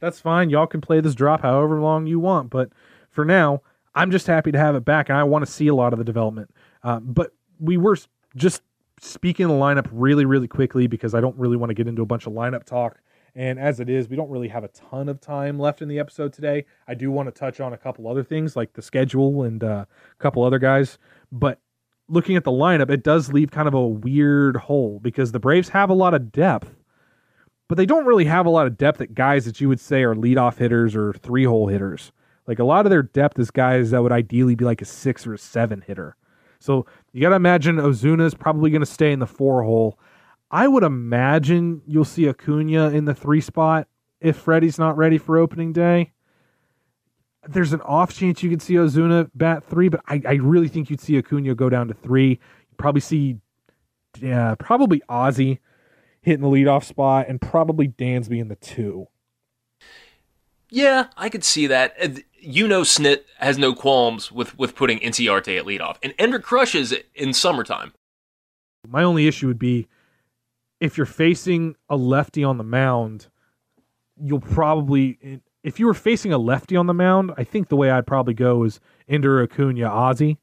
[0.00, 0.50] That's fine.
[0.50, 2.70] Y'all can play this drop however long you want, but
[3.10, 3.62] for now,
[3.94, 5.98] I'm just happy to have it back, and I want to see a lot of
[5.98, 6.50] the development.
[6.82, 7.96] Uh, but we were
[8.36, 8.60] just
[9.06, 12.06] speaking the lineup really, really quickly because I don't really want to get into a
[12.06, 13.00] bunch of lineup talk.
[13.34, 15.98] And as it is, we don't really have a ton of time left in the
[15.98, 16.64] episode today.
[16.88, 19.84] I do want to touch on a couple other things like the schedule and uh,
[19.88, 20.98] a couple other guys.
[21.30, 21.60] But
[22.08, 25.68] looking at the lineup, it does leave kind of a weird hole because the Braves
[25.68, 26.74] have a lot of depth,
[27.68, 30.02] but they don't really have a lot of depth at guys that you would say
[30.02, 32.12] are leadoff hitters or three hole hitters.
[32.46, 35.26] Like a lot of their depth is guys that would ideally be like a six
[35.26, 36.16] or a seven hitter.
[36.58, 39.98] So you got to imagine Ozuna is probably going to stay in the four hole.
[40.50, 43.88] I would imagine you'll see Acuna in the three spot
[44.20, 46.12] if Freddie's not ready for opening day.
[47.48, 50.90] There's an off chance you could see Ozuna bat three, but I, I really think
[50.90, 52.30] you'd see Acuna go down to three.
[52.30, 53.38] You probably see,
[54.20, 55.58] yeah, probably Ozzy
[56.22, 59.06] hitting the leadoff spot, and probably Dansby in the two.
[60.70, 61.94] Yeah, I could see that.
[62.02, 62.08] Uh,
[62.48, 66.94] You know, Snit has no qualms with with putting Inciarte at leadoff, and Ender crushes
[67.12, 67.92] in summertime.
[68.86, 69.88] My only issue would be
[70.80, 73.26] if you're facing a lefty on the mound,
[74.16, 77.90] you'll probably if you were facing a lefty on the mound, I think the way
[77.90, 78.78] I'd probably go is
[79.08, 80.36] Ender Acuna Ozzy.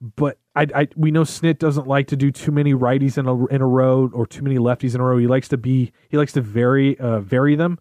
[0.00, 3.46] But I, I we know Snit doesn't like to do too many righties in a
[3.48, 5.18] in a row or too many lefties in a row.
[5.18, 7.78] He likes to be he likes to vary uh, vary them.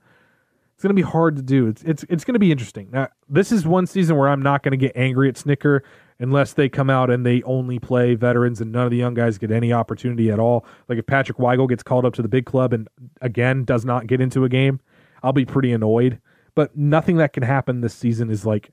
[0.81, 1.67] It's going to be hard to do.
[1.67, 2.89] It's it's it's going to be interesting.
[2.91, 5.81] Now, this is one season where I'm not going to get angry at Snitker
[6.19, 9.37] unless they come out and they only play veterans and none of the young guys
[9.37, 10.65] get any opportunity at all.
[10.89, 12.87] Like if Patrick Weigel gets called up to the big club and
[13.21, 14.79] again does not get into a game,
[15.21, 16.19] I'll be pretty annoyed.
[16.55, 18.71] But nothing that can happen this season is like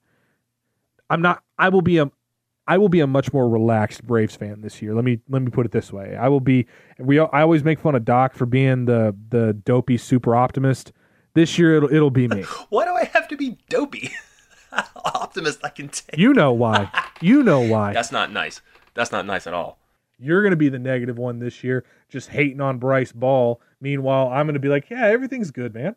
[1.11, 2.11] I'm not I will be a
[2.67, 4.95] I will be a much more relaxed Braves fan this year.
[4.95, 6.17] Let me let me put it this way.
[6.17, 6.67] I will be
[6.99, 10.95] we I always make fun of Doc for being the the dopey super optimist.
[11.39, 12.43] This year it'll it'll be me.
[12.69, 14.11] Why do I have to be dopey?
[14.97, 16.19] Optimist I can take.
[16.19, 16.91] You know why.
[17.21, 17.93] You know why.
[17.93, 18.61] That's not nice.
[18.95, 19.79] That's not nice at all.
[20.19, 23.61] You're going to be the negative one this year, just hating on Bryce Ball.
[23.81, 25.95] Meanwhile, I'm going to be like, yeah, everything's good, man.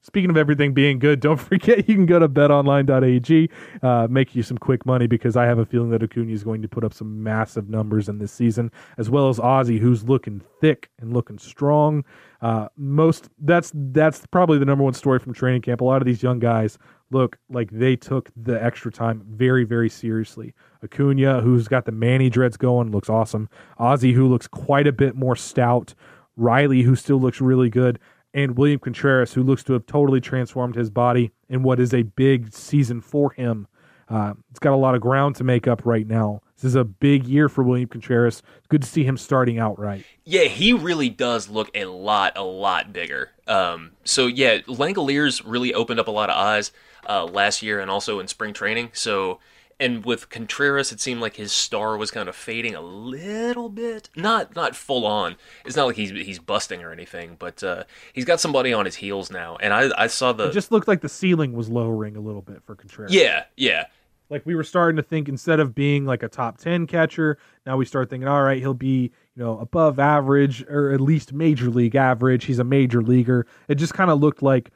[0.00, 3.50] Speaking of everything being good, don't forget you can go to betonline.ag,
[3.82, 6.62] uh, make you some quick money because I have a feeling that Acuna is going
[6.62, 10.40] to put up some massive numbers in this season, as well as Ozzy, who's looking
[10.62, 12.02] thick and looking strong.
[12.42, 15.80] Uh, most that's that's probably the number one story from training camp.
[15.80, 16.78] A lot of these young guys
[17.10, 20.54] look like they took the extra time very very seriously.
[20.82, 23.48] Acuna, who's got the Manny dreads going, looks awesome.
[23.78, 25.94] Ozzy, who looks quite a bit more stout.
[26.36, 27.98] Riley, who still looks really good
[28.32, 32.02] and William Contreras, who looks to have totally transformed his body in what is a
[32.02, 33.66] big season for him.
[34.10, 36.42] Uh, it's got a lot of ground to make up right now.
[36.56, 38.42] This is a big year for William Contreras.
[38.68, 40.04] Good to see him starting out right.
[40.24, 43.30] Yeah, he really does look a lot, a lot bigger.
[43.46, 46.72] Um, so yeah, Langeliers really opened up a lot of eyes
[47.08, 48.90] uh, last year and also in spring training.
[48.92, 49.38] So
[49.80, 54.10] and with Contreras, it seemed like his star was kind of fading a little bit.
[54.14, 55.36] Not not full on.
[55.64, 58.96] It's not like he's he's busting or anything, but uh, he's got somebody on his
[58.96, 59.56] heels now.
[59.56, 62.42] And I I saw the It just looked like the ceiling was lowering a little
[62.42, 63.14] bit for Contreras.
[63.14, 63.86] yeah yeah
[64.30, 67.76] Like we were starting to think instead of being like a top 10 catcher, now
[67.76, 71.68] we start thinking, all right, he'll be, you know, above average or at least major
[71.68, 72.44] league average.
[72.44, 73.46] He's a major leaguer.
[73.68, 74.70] It just kind of looked like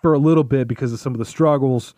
[0.00, 1.94] for a little bit because of some of the struggles,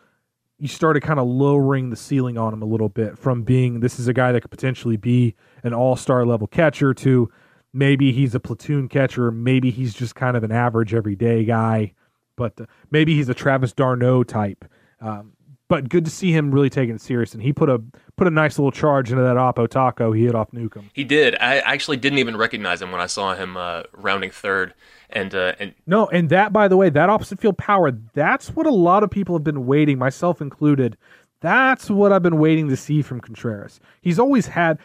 [0.58, 3.98] you started kind of lowering the ceiling on him a little bit from being this
[3.98, 7.30] is a guy that could potentially be an all-star level catcher to
[7.72, 11.94] maybe he's a platoon catcher, maybe he's just kind of an average everyday guy,
[12.36, 14.64] but uh, maybe he's a Travis d'Arnaud type.
[15.00, 15.32] Um,
[15.70, 17.80] but good to see him really taking it serious, and he put a
[18.16, 20.90] put a nice little charge into that Oppo taco he hit off Newcomb.
[20.92, 21.36] he did.
[21.36, 24.74] I actually didn't even recognize him when I saw him uh, rounding third.
[25.10, 28.66] And uh, and No, and that by the way, that opposite field power, that's what
[28.66, 30.96] a lot of people have been waiting, myself included.
[31.40, 33.80] That's what I've been waiting to see from Contreras.
[34.02, 34.78] He's always had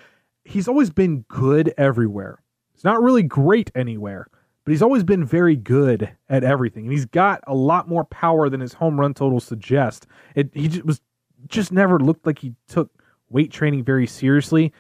[0.44, 2.44] he's always been good everywhere.
[2.74, 4.28] He's not really great anywhere,
[4.66, 6.86] but he's always been very good at everything.
[6.86, 10.08] And he's got a lot more power than his home run totals suggest.
[10.34, 11.02] It he just was
[11.48, 12.92] just never looked like he took
[13.30, 14.74] weight training very seriously.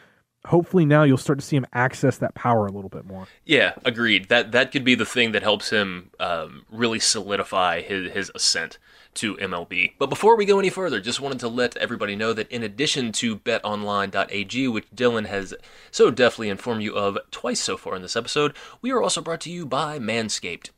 [0.45, 3.27] Hopefully now you'll start to see him access that power a little bit more.
[3.45, 4.29] Yeah, agreed.
[4.29, 8.79] That that could be the thing that helps him um, really solidify his his ascent
[9.15, 9.93] to MLB.
[9.97, 13.11] But before we go any further, just wanted to let everybody know that in addition
[13.13, 15.53] to BetOnline.ag, which Dylan has
[15.91, 19.41] so deftly informed you of twice so far in this episode, we are also brought
[19.41, 20.69] to you by Manscaped.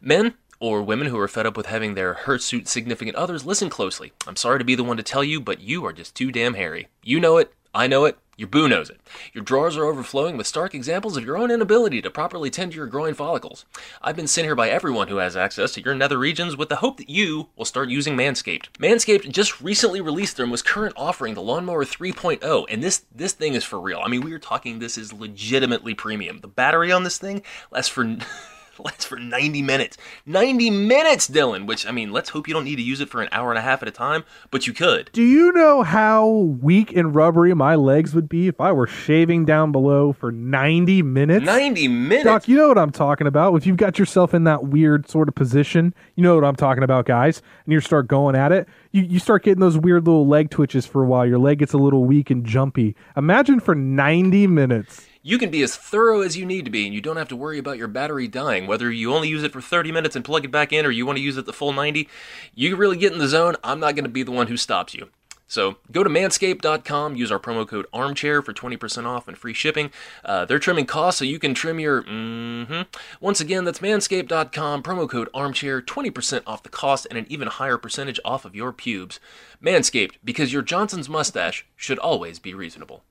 [0.00, 4.12] Men, or women who are fed up with having their hirsute significant others, listen closely.
[4.28, 6.54] I'm sorry to be the one to tell you, but you are just too damn
[6.54, 6.86] hairy.
[7.02, 9.00] You know it, I know it, your boo knows it.
[9.32, 12.76] Your drawers are overflowing with stark examples of your own inability to properly tend to
[12.76, 13.64] your growing follicles.
[14.02, 16.76] I've been sent here by everyone who has access to your nether regions with the
[16.76, 18.70] hope that you will start using Manscaped.
[18.78, 23.54] Manscaped just recently released their most current offering, the Lawnmower 3.0, and this this thing
[23.54, 24.00] is for real.
[24.04, 26.40] I mean, we are talking this is legitimately premium.
[26.40, 28.16] The battery on this thing lasts for
[28.78, 29.96] lasts for 90 minutes.
[30.26, 33.22] 90 minutes, Dylan, which, I mean, let's hope you don't need to use it for
[33.22, 35.10] an hour and a half at a time, but you could.
[35.12, 39.44] Do you know how weak and rubbery my legs would be if I were shaving
[39.44, 41.44] down below for 90 minutes?
[41.44, 42.24] 90 minutes?
[42.24, 43.54] Doc, you know what I'm talking about.
[43.54, 46.82] If you've got yourself in that weird sort of position, you know what I'm talking
[46.82, 50.26] about, guys, and you start going at it, you, you start getting those weird little
[50.26, 51.26] leg twitches for a while.
[51.26, 52.96] Your leg gets a little weak and jumpy.
[53.16, 55.06] Imagine for 90 minutes.
[55.22, 57.36] You can be as thorough as you need to be, and you don't have to
[57.36, 58.66] worry about your battery dying.
[58.66, 61.06] Whether you only use it for 30 minutes and plug it back in, or you
[61.06, 62.08] want to use it the full 90,
[62.54, 63.54] you really get in the zone.
[63.62, 65.08] I'm not going to be the one who stops you.
[65.52, 69.90] So go to manscaped.com, use our promo code armchair for 20% off and free shipping.
[70.24, 72.04] Uh, they're trimming costs so you can trim your.
[72.04, 72.82] Mm-hmm.
[73.20, 77.76] Once again, that's manscaped.com, promo code armchair, 20% off the cost and an even higher
[77.76, 79.20] percentage off of your pubes.
[79.62, 83.04] Manscaped, because your Johnson's mustache should always be reasonable.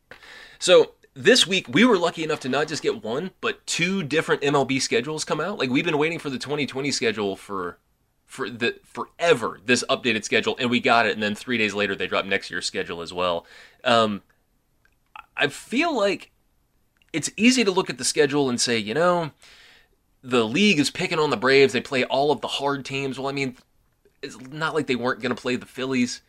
[0.58, 4.41] So this week we were lucky enough to not just get one, but two different
[4.41, 5.60] MLB schedules come out.
[5.60, 7.78] Like we've been waiting for the 2020 schedule for
[8.26, 9.60] for the forever.
[9.65, 11.13] This updated schedule, and we got it.
[11.13, 13.45] And then three days later, they dropped next year's schedule as well.
[13.84, 14.21] Um,
[15.36, 16.32] I feel like
[17.12, 19.32] it's easy to look at the schedule and say, you know,
[20.24, 21.74] the league is picking on the Braves.
[21.74, 23.19] They play all of the hard teams.
[23.19, 23.58] Well, I mean,
[24.21, 26.21] it's not like they weren't going to play the Phillies.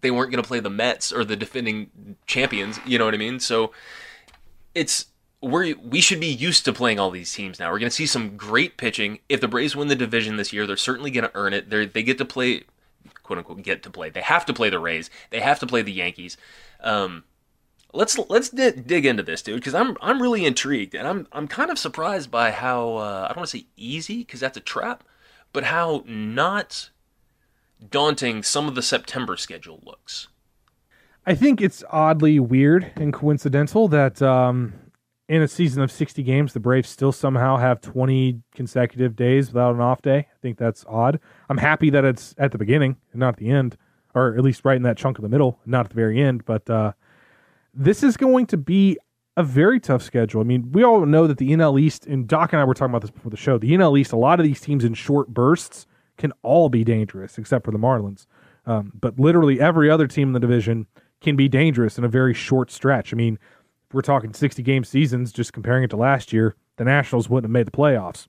[0.00, 2.80] They weren't going to play the Mets or the defending champions.
[2.86, 3.38] You know what I mean?
[3.38, 3.72] So
[4.74, 5.06] it's
[5.42, 7.70] we we should be used to playing all these teams now.
[7.70, 9.20] We're going to see some great pitching.
[9.28, 11.70] If the Braves win the division this year, they're certainly going to earn it.
[11.70, 12.64] They they get to play,
[13.22, 14.10] quote unquote, get to play.
[14.10, 15.10] They have to play the Rays.
[15.30, 16.36] They have to play the Yankees.
[16.80, 17.24] Um,
[17.92, 21.48] let's let's d- dig into this, dude, because I'm I'm really intrigued, and I'm I'm
[21.48, 24.60] kind of surprised by how uh, I don't want to say easy because that's a
[24.62, 25.04] trap,
[25.52, 26.90] but how not
[27.88, 30.28] daunting some of the September schedule looks.
[31.26, 34.72] I think it's oddly weird and coincidental that um,
[35.28, 39.74] in a season of 60 games, the Braves still somehow have 20 consecutive days without
[39.74, 40.18] an off day.
[40.18, 41.20] I think that's odd.
[41.48, 43.76] I'm happy that it's at the beginning and not at the end,
[44.14, 46.44] or at least right in that chunk of the middle, not at the very end.
[46.46, 46.92] But uh,
[47.74, 48.98] this is going to be
[49.36, 50.40] a very tough schedule.
[50.40, 52.92] I mean, we all know that the NL East, and Doc and I were talking
[52.92, 55.28] about this before the show, the NL East, a lot of these teams in short
[55.28, 58.26] bursts can all be dangerous except for the Marlins.
[58.66, 60.86] Um, but literally every other team in the division
[61.20, 63.12] can be dangerous in a very short stretch.
[63.12, 63.38] I mean,
[63.92, 67.52] we're talking 60 game seasons, just comparing it to last year, the Nationals wouldn't have
[67.52, 68.26] made the playoffs.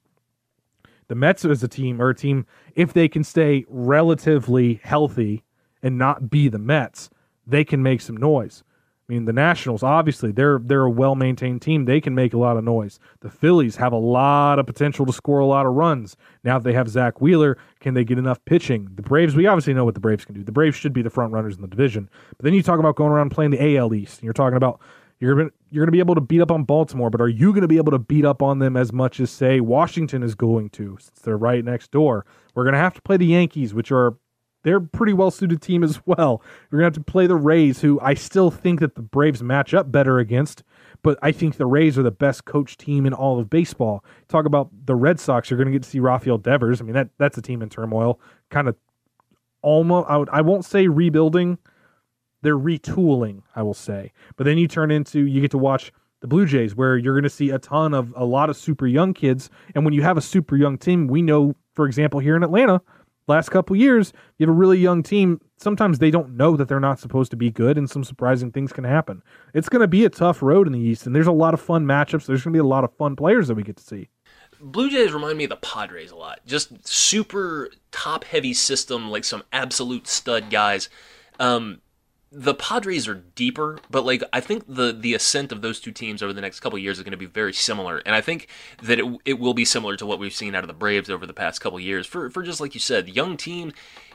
[1.07, 5.43] The Mets as a team are a team, if they can stay relatively healthy
[5.83, 7.09] and not be the Mets,
[7.45, 8.63] they can make some noise.
[9.11, 11.83] I mean, the Nationals, obviously, they're they're a well maintained team.
[11.83, 12.97] They can make a lot of noise.
[13.19, 16.15] The Phillies have a lot of potential to score a lot of runs.
[16.45, 18.87] Now that they have Zack Wheeler, can they get enough pitching?
[18.95, 20.45] The Braves, we obviously know what the Braves can do.
[20.45, 22.09] The Braves should be the front runners in the division.
[22.37, 24.79] But then you talk about going around playing the AL East, and you're talking about
[25.19, 27.67] you're gonna you're gonna be able to beat up on Baltimore, but are you gonna
[27.67, 30.97] be able to beat up on them as much as say Washington is going to,
[31.01, 32.25] since they're right next door?
[32.55, 34.15] We're gonna have to play the Yankees, which are
[34.63, 36.41] they're a pretty well suited team as well.
[36.71, 39.73] You're gonna have to play the Rays, who I still think that the Braves match
[39.73, 40.63] up better against,
[41.03, 44.03] but I think the Rays are the best coach team in all of baseball.
[44.27, 46.81] Talk about the Red Sox, you're gonna get to see Rafael Devers.
[46.81, 48.19] I mean that that's a team in turmoil,
[48.49, 48.75] kind of
[49.61, 51.57] almost I, would, I won't say rebuilding,
[52.41, 54.11] they're retooling, I will say.
[54.35, 57.23] But then you turn into you get to watch the Blue Jays, where you're going
[57.23, 59.49] to see a ton of a lot of super young kids.
[59.75, 62.81] And when you have a super young team, we know, for example, here in Atlanta,
[63.31, 65.41] last couple years, you have a really young team.
[65.57, 68.71] Sometimes they don't know that they're not supposed to be good, and some surprising things
[68.71, 69.21] can happen.
[69.53, 71.61] It's going to be a tough road in the East, and there's a lot of
[71.61, 72.25] fun matchups.
[72.25, 74.09] There's going to be a lot of fun players that we get to see.
[74.59, 76.39] Blue Jays remind me of the Padres a lot.
[76.45, 80.89] Just super top heavy system, like some absolute stud guys.
[81.39, 81.81] Um,
[82.31, 86.23] the Padres are deeper, but like I think the the ascent of those two teams
[86.23, 88.47] over the next couple years is going to be very similar, and I think
[88.81, 91.25] that it it will be similar to what we've seen out of the Braves over
[91.25, 92.07] the past couple years.
[92.07, 93.73] For for just like you said, young teams.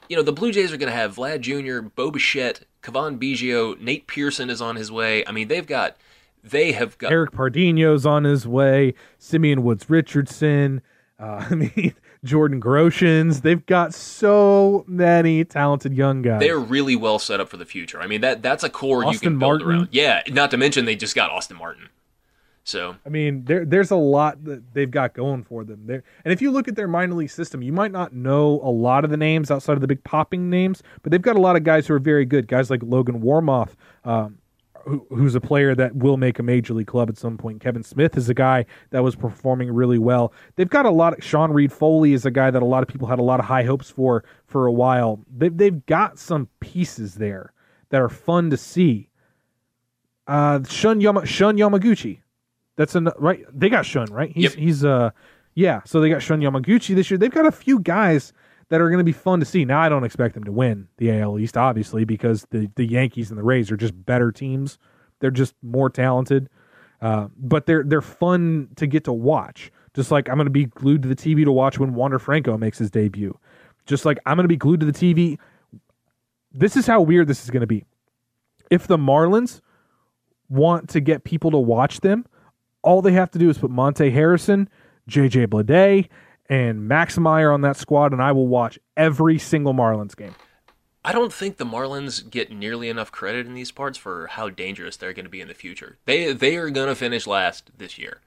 [0.08, 3.76] You know, the Blue Jays are going to have Vlad Jr., Bo Bichette, Cavan Biggio,
[3.80, 5.26] Nate Pearson is on his way.
[5.26, 5.96] I mean, they've got
[6.44, 10.80] they have got Eric Pardinho's on his way, Simeon Woods Richardson.
[11.18, 11.94] Uh, I mean,
[12.26, 13.42] Jordan Groshans.
[13.42, 16.40] They've got so many talented young guys.
[16.40, 18.00] They're really well set up for the future.
[18.00, 19.68] I mean that that's a core Austin you can build Martin.
[19.68, 19.88] around.
[19.92, 21.88] Yeah, not to mention they just got Austin Martin.
[22.66, 25.86] So I mean, there there's a lot that they've got going for them.
[25.86, 28.70] There, and if you look at their minor league system, you might not know a
[28.70, 31.54] lot of the names outside of the big popping names, but they've got a lot
[31.54, 32.48] of guys who are very good.
[32.48, 34.38] Guys like Logan Warmoth, um,
[34.86, 37.60] who, who's a player that will make a major league club at some point.
[37.60, 40.32] Kevin Smith is a guy that was performing really well.
[40.54, 41.18] They've got a lot.
[41.18, 43.40] Of, Sean Reid Foley is a guy that a lot of people had a lot
[43.40, 45.20] of high hopes for for a while.
[45.36, 47.52] They've they've got some pieces there
[47.90, 49.10] that are fun to see.
[50.26, 52.20] Uh, Shun Yama, Shun Yamaguchi,
[52.76, 53.44] that's an right.
[53.52, 54.30] They got Shun right.
[54.32, 54.52] He's Yep.
[54.54, 55.10] he's uh
[55.54, 57.18] Yeah, so they got Shun Yamaguchi this year.
[57.18, 58.32] They've got a few guys
[58.68, 59.64] that are going to be fun to see.
[59.64, 63.30] Now, I don't expect them to win the AL East, obviously, because the, the Yankees
[63.30, 64.78] and the Rays are just better teams.
[65.20, 66.48] They're just more talented,
[67.00, 69.72] uh, but they're they're fun to get to watch.
[69.94, 72.58] Just like I'm going to be glued to the TV to watch when Wander Franco
[72.58, 73.38] makes his debut.
[73.86, 75.38] Just like I'm going to be glued to the TV.
[76.52, 77.84] This is how weird this is going to be.
[78.70, 79.60] If the Marlins
[80.48, 82.26] want to get people to watch them,
[82.82, 84.68] all they have to do is put Monte Harrison,
[85.08, 86.08] JJ Bleday,
[86.48, 90.34] and Max Meyer on that squad, and I will watch every single Marlins game.
[91.04, 94.96] I don't think the Marlins get nearly enough credit in these parts for how dangerous
[94.96, 95.98] they're going to be in the future.
[96.04, 98.22] They they are going to finish last this year.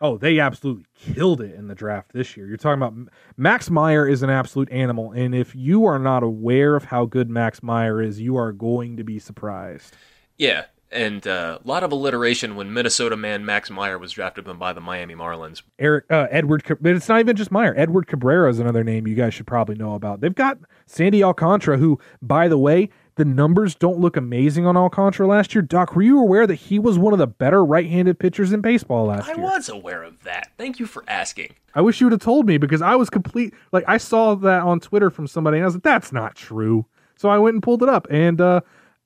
[0.00, 2.46] Oh, they absolutely killed it in the draft this year.
[2.46, 6.76] You're talking about Max Meyer is an absolute animal, and if you are not aware
[6.76, 9.96] of how good Max Meyer is, you are going to be surprised.
[10.36, 10.66] Yeah,
[10.96, 14.80] and uh, a lot of alliteration when Minnesota man Max Meyer was drafted by the
[14.80, 15.62] Miami Marlins.
[15.78, 17.74] Eric uh, Edward, but it's not even just Meyer.
[17.76, 20.20] Edward Cabrera is another name you guys should probably know about.
[20.20, 25.26] They've got Sandy Alcantara, who, by the way, the numbers don't look amazing on Alcantara
[25.26, 25.62] last year.
[25.62, 29.06] Doc, were you aware that he was one of the better right-handed pitchers in baseball
[29.06, 29.40] last I year?
[29.40, 30.52] I was aware of that.
[30.58, 31.54] Thank you for asking.
[31.74, 33.54] I wish you would have told me because I was complete.
[33.72, 36.86] Like I saw that on Twitter from somebody, and I was like, "That's not true."
[37.16, 38.60] So I went and pulled it up, and uh,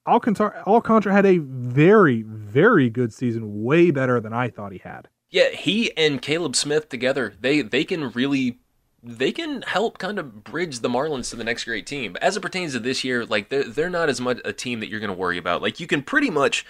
[0.07, 5.09] Alcantara, Alcantara had a very, very good season, way better than I thought he had.
[5.30, 8.59] Yeah, he and Caleb Smith together, they they can really
[9.03, 12.16] they can help kind of bridge the Marlins to the next great team.
[12.20, 14.88] As it pertains to this year, like they're they're not as much a team that
[14.88, 15.62] you're going to worry about.
[15.62, 16.66] Like you can pretty much,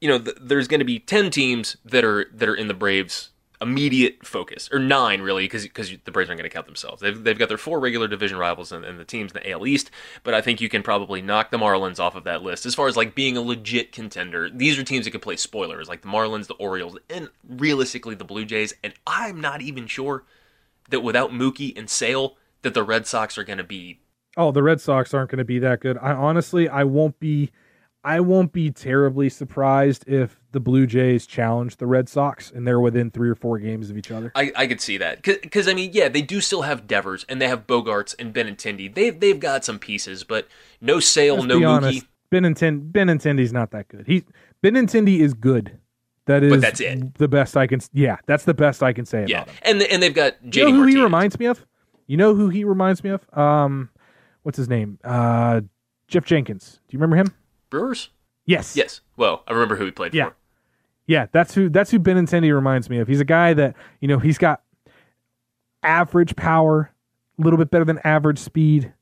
[0.00, 2.74] you know, th- there's going to be ten teams that are that are in the
[2.74, 3.30] Braves
[3.60, 7.00] immediate focus, or nine really, because the Braves aren't going to count themselves.
[7.02, 9.66] They've they've got their four regular division rivals and, and the teams in the AL
[9.66, 9.90] East.
[10.22, 12.88] But I think you can probably knock the Marlins off of that list as far
[12.88, 14.48] as like being a legit contender.
[14.50, 18.24] These are teams that could play spoilers, like the Marlins, the Orioles, and realistically the
[18.24, 18.74] Blue Jays.
[18.82, 20.24] And I'm not even sure
[20.90, 24.00] that without Mookie and Sale, that the Red Sox are going to be.
[24.36, 25.98] Oh, the Red Sox aren't going to be that good.
[25.98, 27.50] I honestly, I won't be,
[28.08, 32.80] I won't be terribly surprised if the Blue Jays challenge the Red Sox and they're
[32.80, 34.32] within three or four games of each other.
[34.34, 37.40] I, I could see that because I mean, yeah, they do still have Devers and
[37.40, 38.94] they have Bogaerts and Benintendi.
[38.94, 40.48] They've they've got some pieces, but
[40.80, 41.68] no Sale, Let's no be Mookie.
[41.68, 44.06] honest, Benintendi, Benintendi's not that good.
[44.06, 44.24] He
[44.64, 45.78] Benintendi is good.
[46.24, 47.14] That is But that's it.
[47.16, 47.80] the best I can.
[47.92, 49.56] Yeah, that's the best I can say Yeah, about him.
[49.62, 50.94] and and they've got JD You know who Martinez.
[50.96, 51.66] he reminds me of?
[52.06, 53.26] You know who he reminds me of?
[53.36, 53.90] Um,
[54.44, 54.98] what's his name?
[55.04, 55.60] Uh,
[56.06, 56.80] Geoff Jenkins.
[56.88, 57.34] Do you remember him?
[57.70, 58.10] Brewers.
[58.46, 58.76] Yes.
[58.76, 59.00] Yes.
[59.16, 60.26] Well, I remember who he played Yeah.
[60.30, 60.36] for.
[61.06, 63.08] Yeah, that's who that's who Benintendi reminds me of.
[63.08, 64.62] He's a guy that you know he's got
[65.82, 66.92] average power,
[67.38, 68.92] a little bit better than average speed,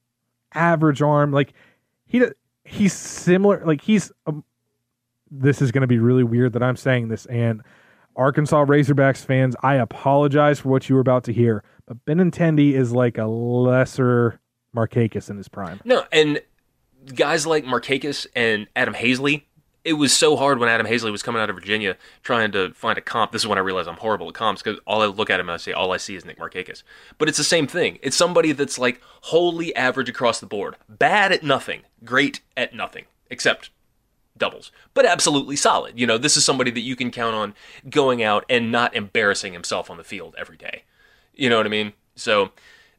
[0.54, 1.32] average arm.
[1.32, 1.52] Like
[2.06, 2.22] he
[2.64, 3.64] he's similar.
[3.64, 4.12] Like he's.
[4.26, 4.44] Um,
[5.28, 7.60] this is going to be really weird that I'm saying this, and
[8.14, 12.92] Arkansas Razorbacks fans, I apologize for what you were about to hear, but Benintendi is
[12.92, 14.40] like a lesser
[14.74, 15.80] Markakis in his prime.
[15.84, 16.40] No, and
[17.14, 19.42] guys like Markakis and Adam Haseley.
[19.84, 22.98] It was so hard when Adam Haseley was coming out of Virginia trying to find
[22.98, 23.30] a comp.
[23.30, 25.48] This is when I realized I'm horrible at comps because all I look at him
[25.48, 26.82] and I say all I see is Nick Markakis.
[27.18, 28.00] But it's the same thing.
[28.02, 33.04] It's somebody that's like wholly average across the board, bad at nothing, great at nothing,
[33.30, 33.70] except
[34.36, 35.98] doubles, but absolutely solid.
[35.98, 37.54] You know, this is somebody that you can count on
[37.88, 40.82] going out and not embarrassing himself on the field every day.
[41.34, 41.92] You know what I mean?
[42.16, 42.50] So,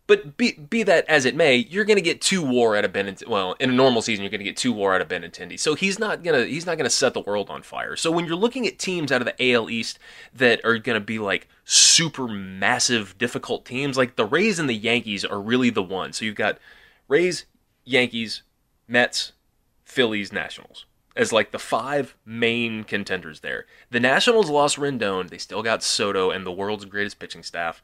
[0.08, 2.94] but be, be that as it may, you're going to get two WAR out of
[2.94, 3.28] Benintendi.
[3.28, 5.60] Well, in a normal season, you're going to get two WAR out of Benintendi.
[5.60, 7.98] So he's not gonna he's not gonna set the world on fire.
[7.98, 10.00] So when you're looking at teams out of the AL East
[10.34, 14.76] that are going to be like super massive difficult teams, like the Rays and the
[14.76, 16.18] Yankees are really the ones.
[16.18, 16.58] So you've got
[17.10, 17.46] Rays,
[17.84, 18.44] Yankees,
[18.88, 19.34] Mets,
[19.84, 20.86] Phillies, Nationals
[21.18, 23.66] as like the five main contenders there.
[23.90, 25.30] The Nationals lost Rendon.
[25.30, 27.82] They still got Soto and the world's greatest pitching staff.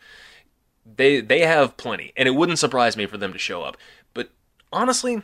[0.86, 3.77] They they have plenty, and it wouldn't surprise me for them to show up.
[4.13, 4.29] But
[4.71, 5.21] honestly,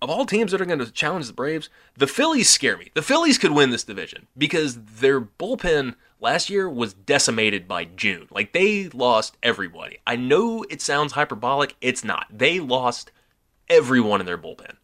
[0.00, 2.90] of all teams that are going to challenge the Braves, the Phillies scare me.
[2.94, 8.28] The Phillies could win this division because their bullpen last year was decimated by June.
[8.30, 9.98] Like they lost everybody.
[10.06, 11.76] I know it sounds hyperbolic.
[11.80, 12.26] It's not.
[12.30, 13.10] They lost
[13.68, 14.76] everyone in their bullpen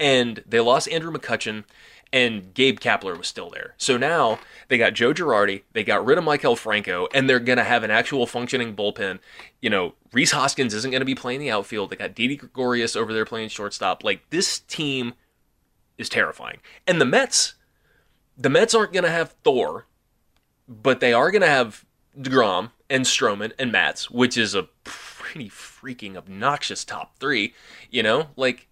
[0.00, 1.64] and they lost Andrew McCutchen,
[2.12, 3.74] and Gabe Kapler was still there.
[3.76, 4.38] So now
[4.68, 7.84] they got Joe Girardi, they got rid of Maikel Franco, and they're going to have
[7.84, 9.18] an actual functioning bullpen.
[9.60, 11.90] You know, Rhys Hoskins isn't going to be playing the outfield.
[11.90, 14.04] They got Didi Gregorius over there playing shortstop.
[14.04, 15.14] Like this team
[15.98, 16.58] is terrifying.
[16.86, 17.54] And the Mets,
[18.36, 19.86] the Mets aren't going to have Thor,
[20.66, 21.84] but they are going to have
[22.18, 27.54] DeGrom and Stroman and Matz, which is a pretty freaking obnoxious top three.
[27.90, 28.67] You know, like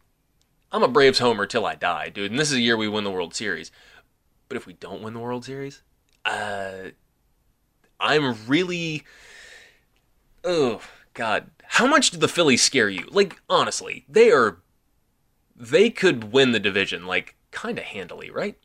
[0.73, 2.31] I'm a Braves homer till I die, dude.
[2.31, 3.71] And this is a year we win the World Series.
[4.49, 5.83] But if we don't win the World Series,
[6.25, 6.91] uh,
[7.99, 9.05] I'm really,
[10.45, 10.81] oh
[11.14, 13.09] God, how much did the Phillies scare you?
[13.11, 14.59] Like honestly, they are
[15.55, 18.57] they could win the division like kind of handily, right?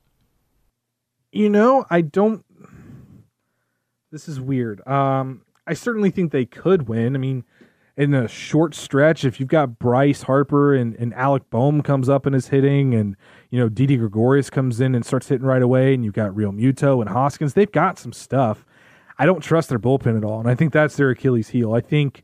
[1.32, 2.44] You know, I don't.
[4.12, 4.86] This is weird.
[4.86, 7.16] Um, I certainly think they could win.
[7.16, 7.46] I mean,
[7.98, 12.26] in a short stretch, if you've got Bryce Harper and, and Alec Bohm comes up
[12.26, 13.16] and is hitting, and
[13.50, 17.02] you know Didi Gregorius comes in and starts hitting right away, and you've got Realmuto
[17.02, 18.66] and Hoskins, they've got some stuff.
[19.18, 21.74] I don't trust their bullpen at all, and I think that's their Achilles heel.
[21.74, 22.24] I think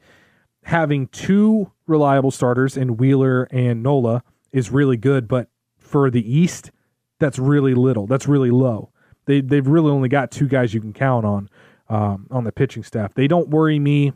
[0.64, 6.72] having two reliable starters in Wheeler and Nola is really good, but for the East,
[7.20, 8.08] that's really little.
[8.08, 8.92] That's really low.
[9.26, 11.50] They they've really only got two guys you can count on
[11.90, 13.14] um, on the pitching staff.
[13.14, 14.14] They don't worry me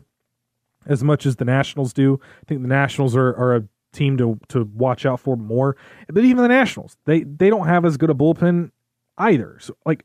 [0.86, 2.20] as much as the Nationals do.
[2.42, 5.76] I think the Nationals are, are a team to to watch out for more.
[6.08, 8.70] But even the Nationals, they they don't have as good a bullpen
[9.18, 9.58] either.
[9.60, 10.04] So like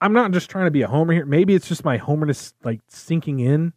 [0.00, 1.26] I'm not just trying to be a homer here.
[1.26, 3.72] Maybe it's just my homerness like sinking in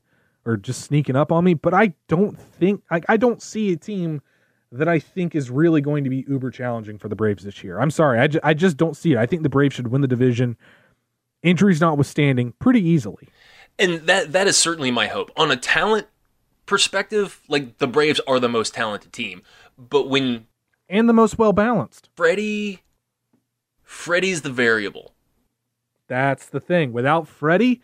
[0.45, 3.77] or just sneaking up on me, but I don't think I, I don't see a
[3.77, 4.21] team
[4.71, 7.79] that I think is really going to be uber challenging for the Braves this year.
[7.79, 8.19] I'm sorry.
[8.19, 9.17] I, ju- I just don't see it.
[9.17, 10.57] I think the Braves should win the division,
[11.43, 13.29] injuries notwithstanding, pretty easily.
[13.77, 15.31] And that that is certainly my hope.
[15.37, 16.07] On a talent
[16.65, 19.41] perspective, like the Braves are the most talented team.
[19.77, 20.47] But when
[20.89, 22.09] And the most well balanced.
[22.15, 22.81] Freddie
[23.83, 25.13] Freddie's the variable.
[26.07, 26.91] That's the thing.
[26.91, 27.81] Without Freddie,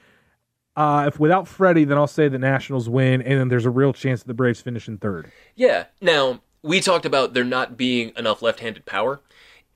[0.76, 3.94] uh, if without Freddie, then I'll say the Nationals win, and then there's a real
[3.94, 5.32] chance that the Braves finish in third.
[5.56, 5.86] Yeah.
[6.00, 9.22] Now, we talked about there not being enough left-handed power.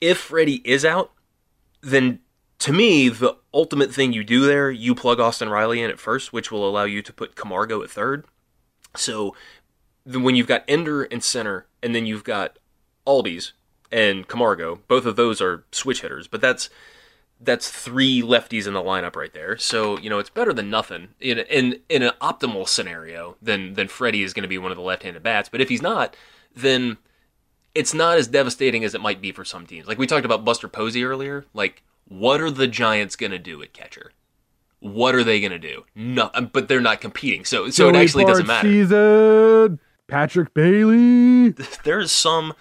[0.00, 1.12] If Freddie is out,
[1.80, 2.20] then
[2.58, 6.32] to me, the ultimate thing you do there, you plug Austin Riley in at first,
[6.32, 8.24] which will allow you to put Camargo at third.
[8.98, 9.34] So
[10.04, 12.58] when you've got Ender and center, and then you've got
[13.06, 13.52] Albies
[13.90, 16.70] and Camargo, both of those are switch hitters, but that's
[17.40, 19.58] that's three lefties in the lineup right there.
[19.58, 23.36] So you know it's better than nothing in in in an optimal scenario.
[23.42, 25.48] Then then Freddie is going to be one of the left-handed bats.
[25.48, 26.16] But if he's not,
[26.54, 26.96] then
[27.74, 29.86] it's not as devastating as it might be for some teams.
[29.86, 31.44] Like we talked about Buster Posey earlier.
[31.52, 34.12] Like what are the Giants going to do at catcher?
[34.92, 35.84] What are they going to do?
[35.94, 37.44] No, um, but they're not competing.
[37.44, 38.68] So so it Joey actually doesn't Bart matter.
[38.68, 41.50] Season, Patrick Bailey.
[41.84, 42.54] there's some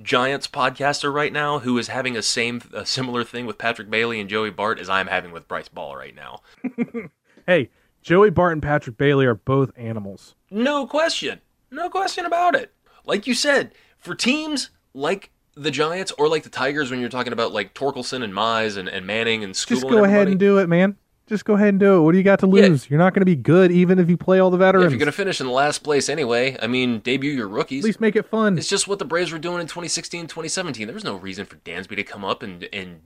[0.00, 4.20] Giants podcaster right now who is having a same a similar thing with Patrick Bailey
[4.20, 6.40] and Joey Bart as I'm having with Bryce Ball right now.
[7.44, 7.70] Hey,
[8.02, 10.36] Joey Bart and Patrick Bailey are both animals.
[10.50, 11.40] No question.
[11.72, 12.72] No question about it.
[13.04, 17.32] Like you said, for teams like the Giants or like the Tigers when you're talking
[17.32, 20.58] about like Torkelson and Mize and, and Manning and Skubal Just go ahead and do
[20.58, 20.96] it, man.
[21.28, 22.00] Just go ahead and do it.
[22.00, 22.66] What do you got to Yeah.
[22.68, 22.90] lose?
[22.90, 24.86] You're not going to be good even if you play all the Yeah, veterans.
[24.86, 27.84] if you're going to finish in the last place anyway, I mean, debut your rookies.
[27.84, 28.58] At least make it fun.
[28.58, 30.86] It's just what the Braves were doing in 2016, 2017.
[30.86, 33.00] There was no reason for Dansby to come up in, in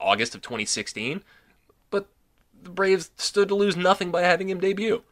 [0.00, 1.22] August of 2016,
[1.90, 2.06] but
[2.62, 5.02] the Braves stood to lose nothing by having him debut.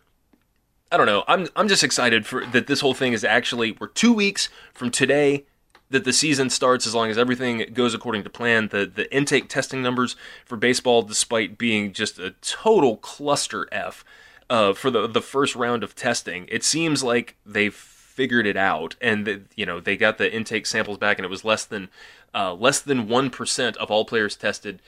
[0.91, 1.23] I don't know.
[1.29, 2.67] I'm I'm just excited for that.
[2.67, 5.45] This whole thing is actually we're two weeks from today
[5.91, 6.87] that the season starts.
[6.87, 11.03] As long as everything goes according to plan, the the intake testing numbers for baseball,
[11.03, 14.05] despite being just a total cluster f
[14.51, 18.97] uh, for the the first round of testing, it seems like they've figured it out,
[19.01, 21.89] and that you know they got the intake samples back, and it was less than
[22.35, 24.81] uh, less than one percent of all players tested.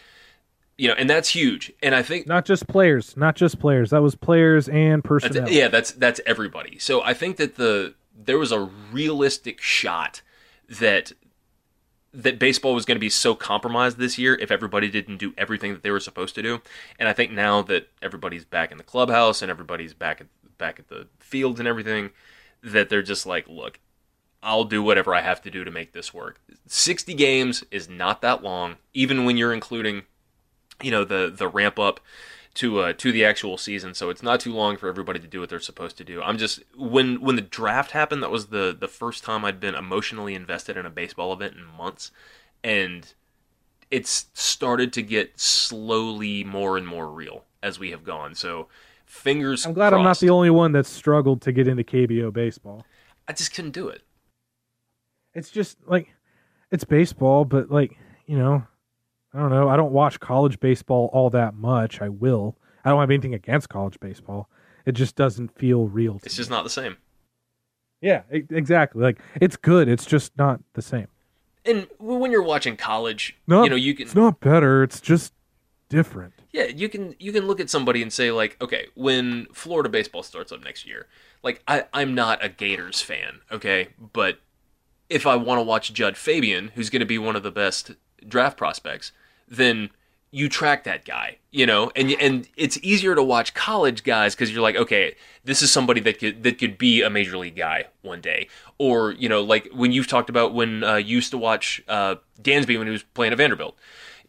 [0.77, 1.71] You know, and that's huge.
[1.83, 3.91] And I think not just players, not just players.
[3.91, 5.51] That was players and that's, personnel.
[5.51, 6.79] yeah, that's that's everybody.
[6.79, 7.95] So I think that the
[8.25, 10.23] there was a realistic shot
[10.79, 11.13] that
[12.13, 15.73] that baseball was going to be so compromised this year if everybody didn't do everything
[15.73, 16.61] that they were supposed to do.
[16.99, 20.27] And I think now that everybody's back in the clubhouse and everybody's back at
[20.59, 22.11] back at the fields and everything,
[22.63, 23.81] that they're just like, look,
[24.43, 26.41] I'll do whatever I have to do to make this work.
[26.67, 30.03] 60 games is not that long, even when you're including,
[30.83, 32.01] you know, the the ramp up
[32.55, 33.95] to uh, to the actual season.
[33.95, 36.21] So it's not too long for everybody to do what they're supposed to do.
[36.23, 39.75] I'm just when when the draft happened, that was the the first time I'd been
[39.75, 42.11] emotionally invested in a baseball event in months,
[42.65, 43.13] and
[43.91, 48.35] it's started to get slowly more and more real as we have gone.
[48.35, 48.69] So
[49.07, 49.67] fingers.
[49.67, 52.85] I'm glad I'm not the only one that struggled to get into KBO baseball.
[53.29, 54.03] I just couldn't do it.
[55.35, 56.09] It's just like
[56.71, 58.65] it's baseball, but like, you know,
[59.35, 59.69] I don't know.
[59.69, 62.01] I don't watch college baseball all that much.
[62.01, 62.57] I will.
[62.85, 64.49] I don't have anything against college baseball.
[64.87, 66.19] It just doesn't feel real.
[66.19, 66.39] To It's me.
[66.39, 66.97] just not the same.
[68.01, 69.03] Yeah, exactly.
[69.03, 69.89] Like it's good.
[69.89, 71.09] It's just not the same.
[71.67, 74.83] And when you're watching college, No, you know you can It's not better.
[74.83, 75.35] It's just
[75.91, 76.33] different.
[76.53, 80.23] Yeah, you can you can look at somebody and say like, okay, when Florida baseball
[80.23, 81.07] starts up next year,
[81.43, 84.39] like I I'm not a Gators fan, okay, but
[85.11, 87.93] if I want to watch Jud Fabian, who's going to be one of the best
[88.27, 89.13] draft prospects,
[89.51, 89.91] then
[90.33, 94.53] you track that guy, you know, and and it's easier to watch college guys because
[94.53, 97.87] you're like, okay, this is somebody that could that could be a major league guy
[98.03, 98.49] one day,
[98.79, 102.17] or you know, like when you've talked about when uh, you used to watch uh,
[102.41, 103.77] Dansby when he was playing at Vanderbilt,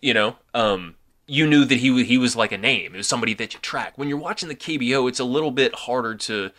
[0.01, 0.95] you know, um,
[1.27, 2.95] you knew that he he was like a name.
[2.95, 3.97] It was somebody that you track.
[3.97, 6.51] When you're watching the KBO, it's a little bit harder to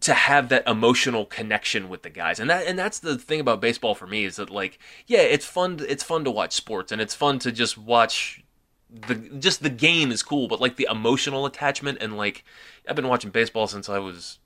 [0.00, 2.38] to have that emotional connection with the guys.
[2.38, 5.46] And that and that's the thing about baseball for me is that like yeah it's
[5.46, 8.44] fun it's fun to watch sports and it's fun to just watch
[8.90, 12.44] the just the game is cool but like the emotional attachment and like
[12.88, 14.38] I've been watching baseball since I was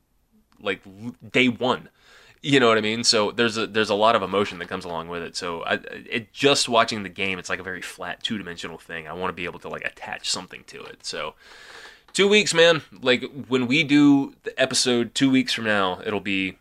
[0.60, 0.82] like
[1.32, 1.88] day 1
[2.44, 3.04] you know what I mean?
[3.04, 5.36] So there's a there's a lot of emotion that comes along with it.
[5.36, 5.74] So I
[6.10, 9.06] it just watching the game it's like a very flat two-dimensional thing.
[9.06, 11.06] I want to be able to like attach something to it.
[11.06, 11.34] So
[12.12, 12.82] two weeks, man.
[13.00, 16.58] Like when we do the episode two weeks from now, it'll be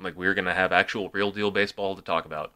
[0.00, 2.52] like we're gonna have actual real deal baseball to talk about.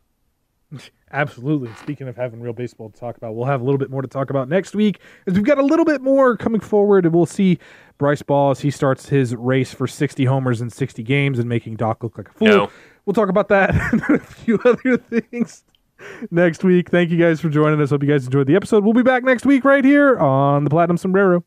[1.13, 1.71] Absolutely.
[1.81, 4.09] Speaking of having real baseball to talk about, we'll have a little bit more to
[4.09, 7.27] talk about next week as we've got a little bit more coming forward, and we'll
[7.27, 7.59] see
[7.99, 11.77] Bryce Ball as he starts his race for 60 homers in 60 games and making
[11.77, 12.49] Doc look like a fool.
[12.49, 12.71] No.
[13.05, 15.63] We'll talk about that and a few other things
[16.31, 16.91] next week.
[16.91, 17.91] Thank you guys for joining us.
[17.91, 18.85] Hope you guys enjoyed the episode.
[18.85, 21.45] We'll be back next week right here on the Platinum Sombrero.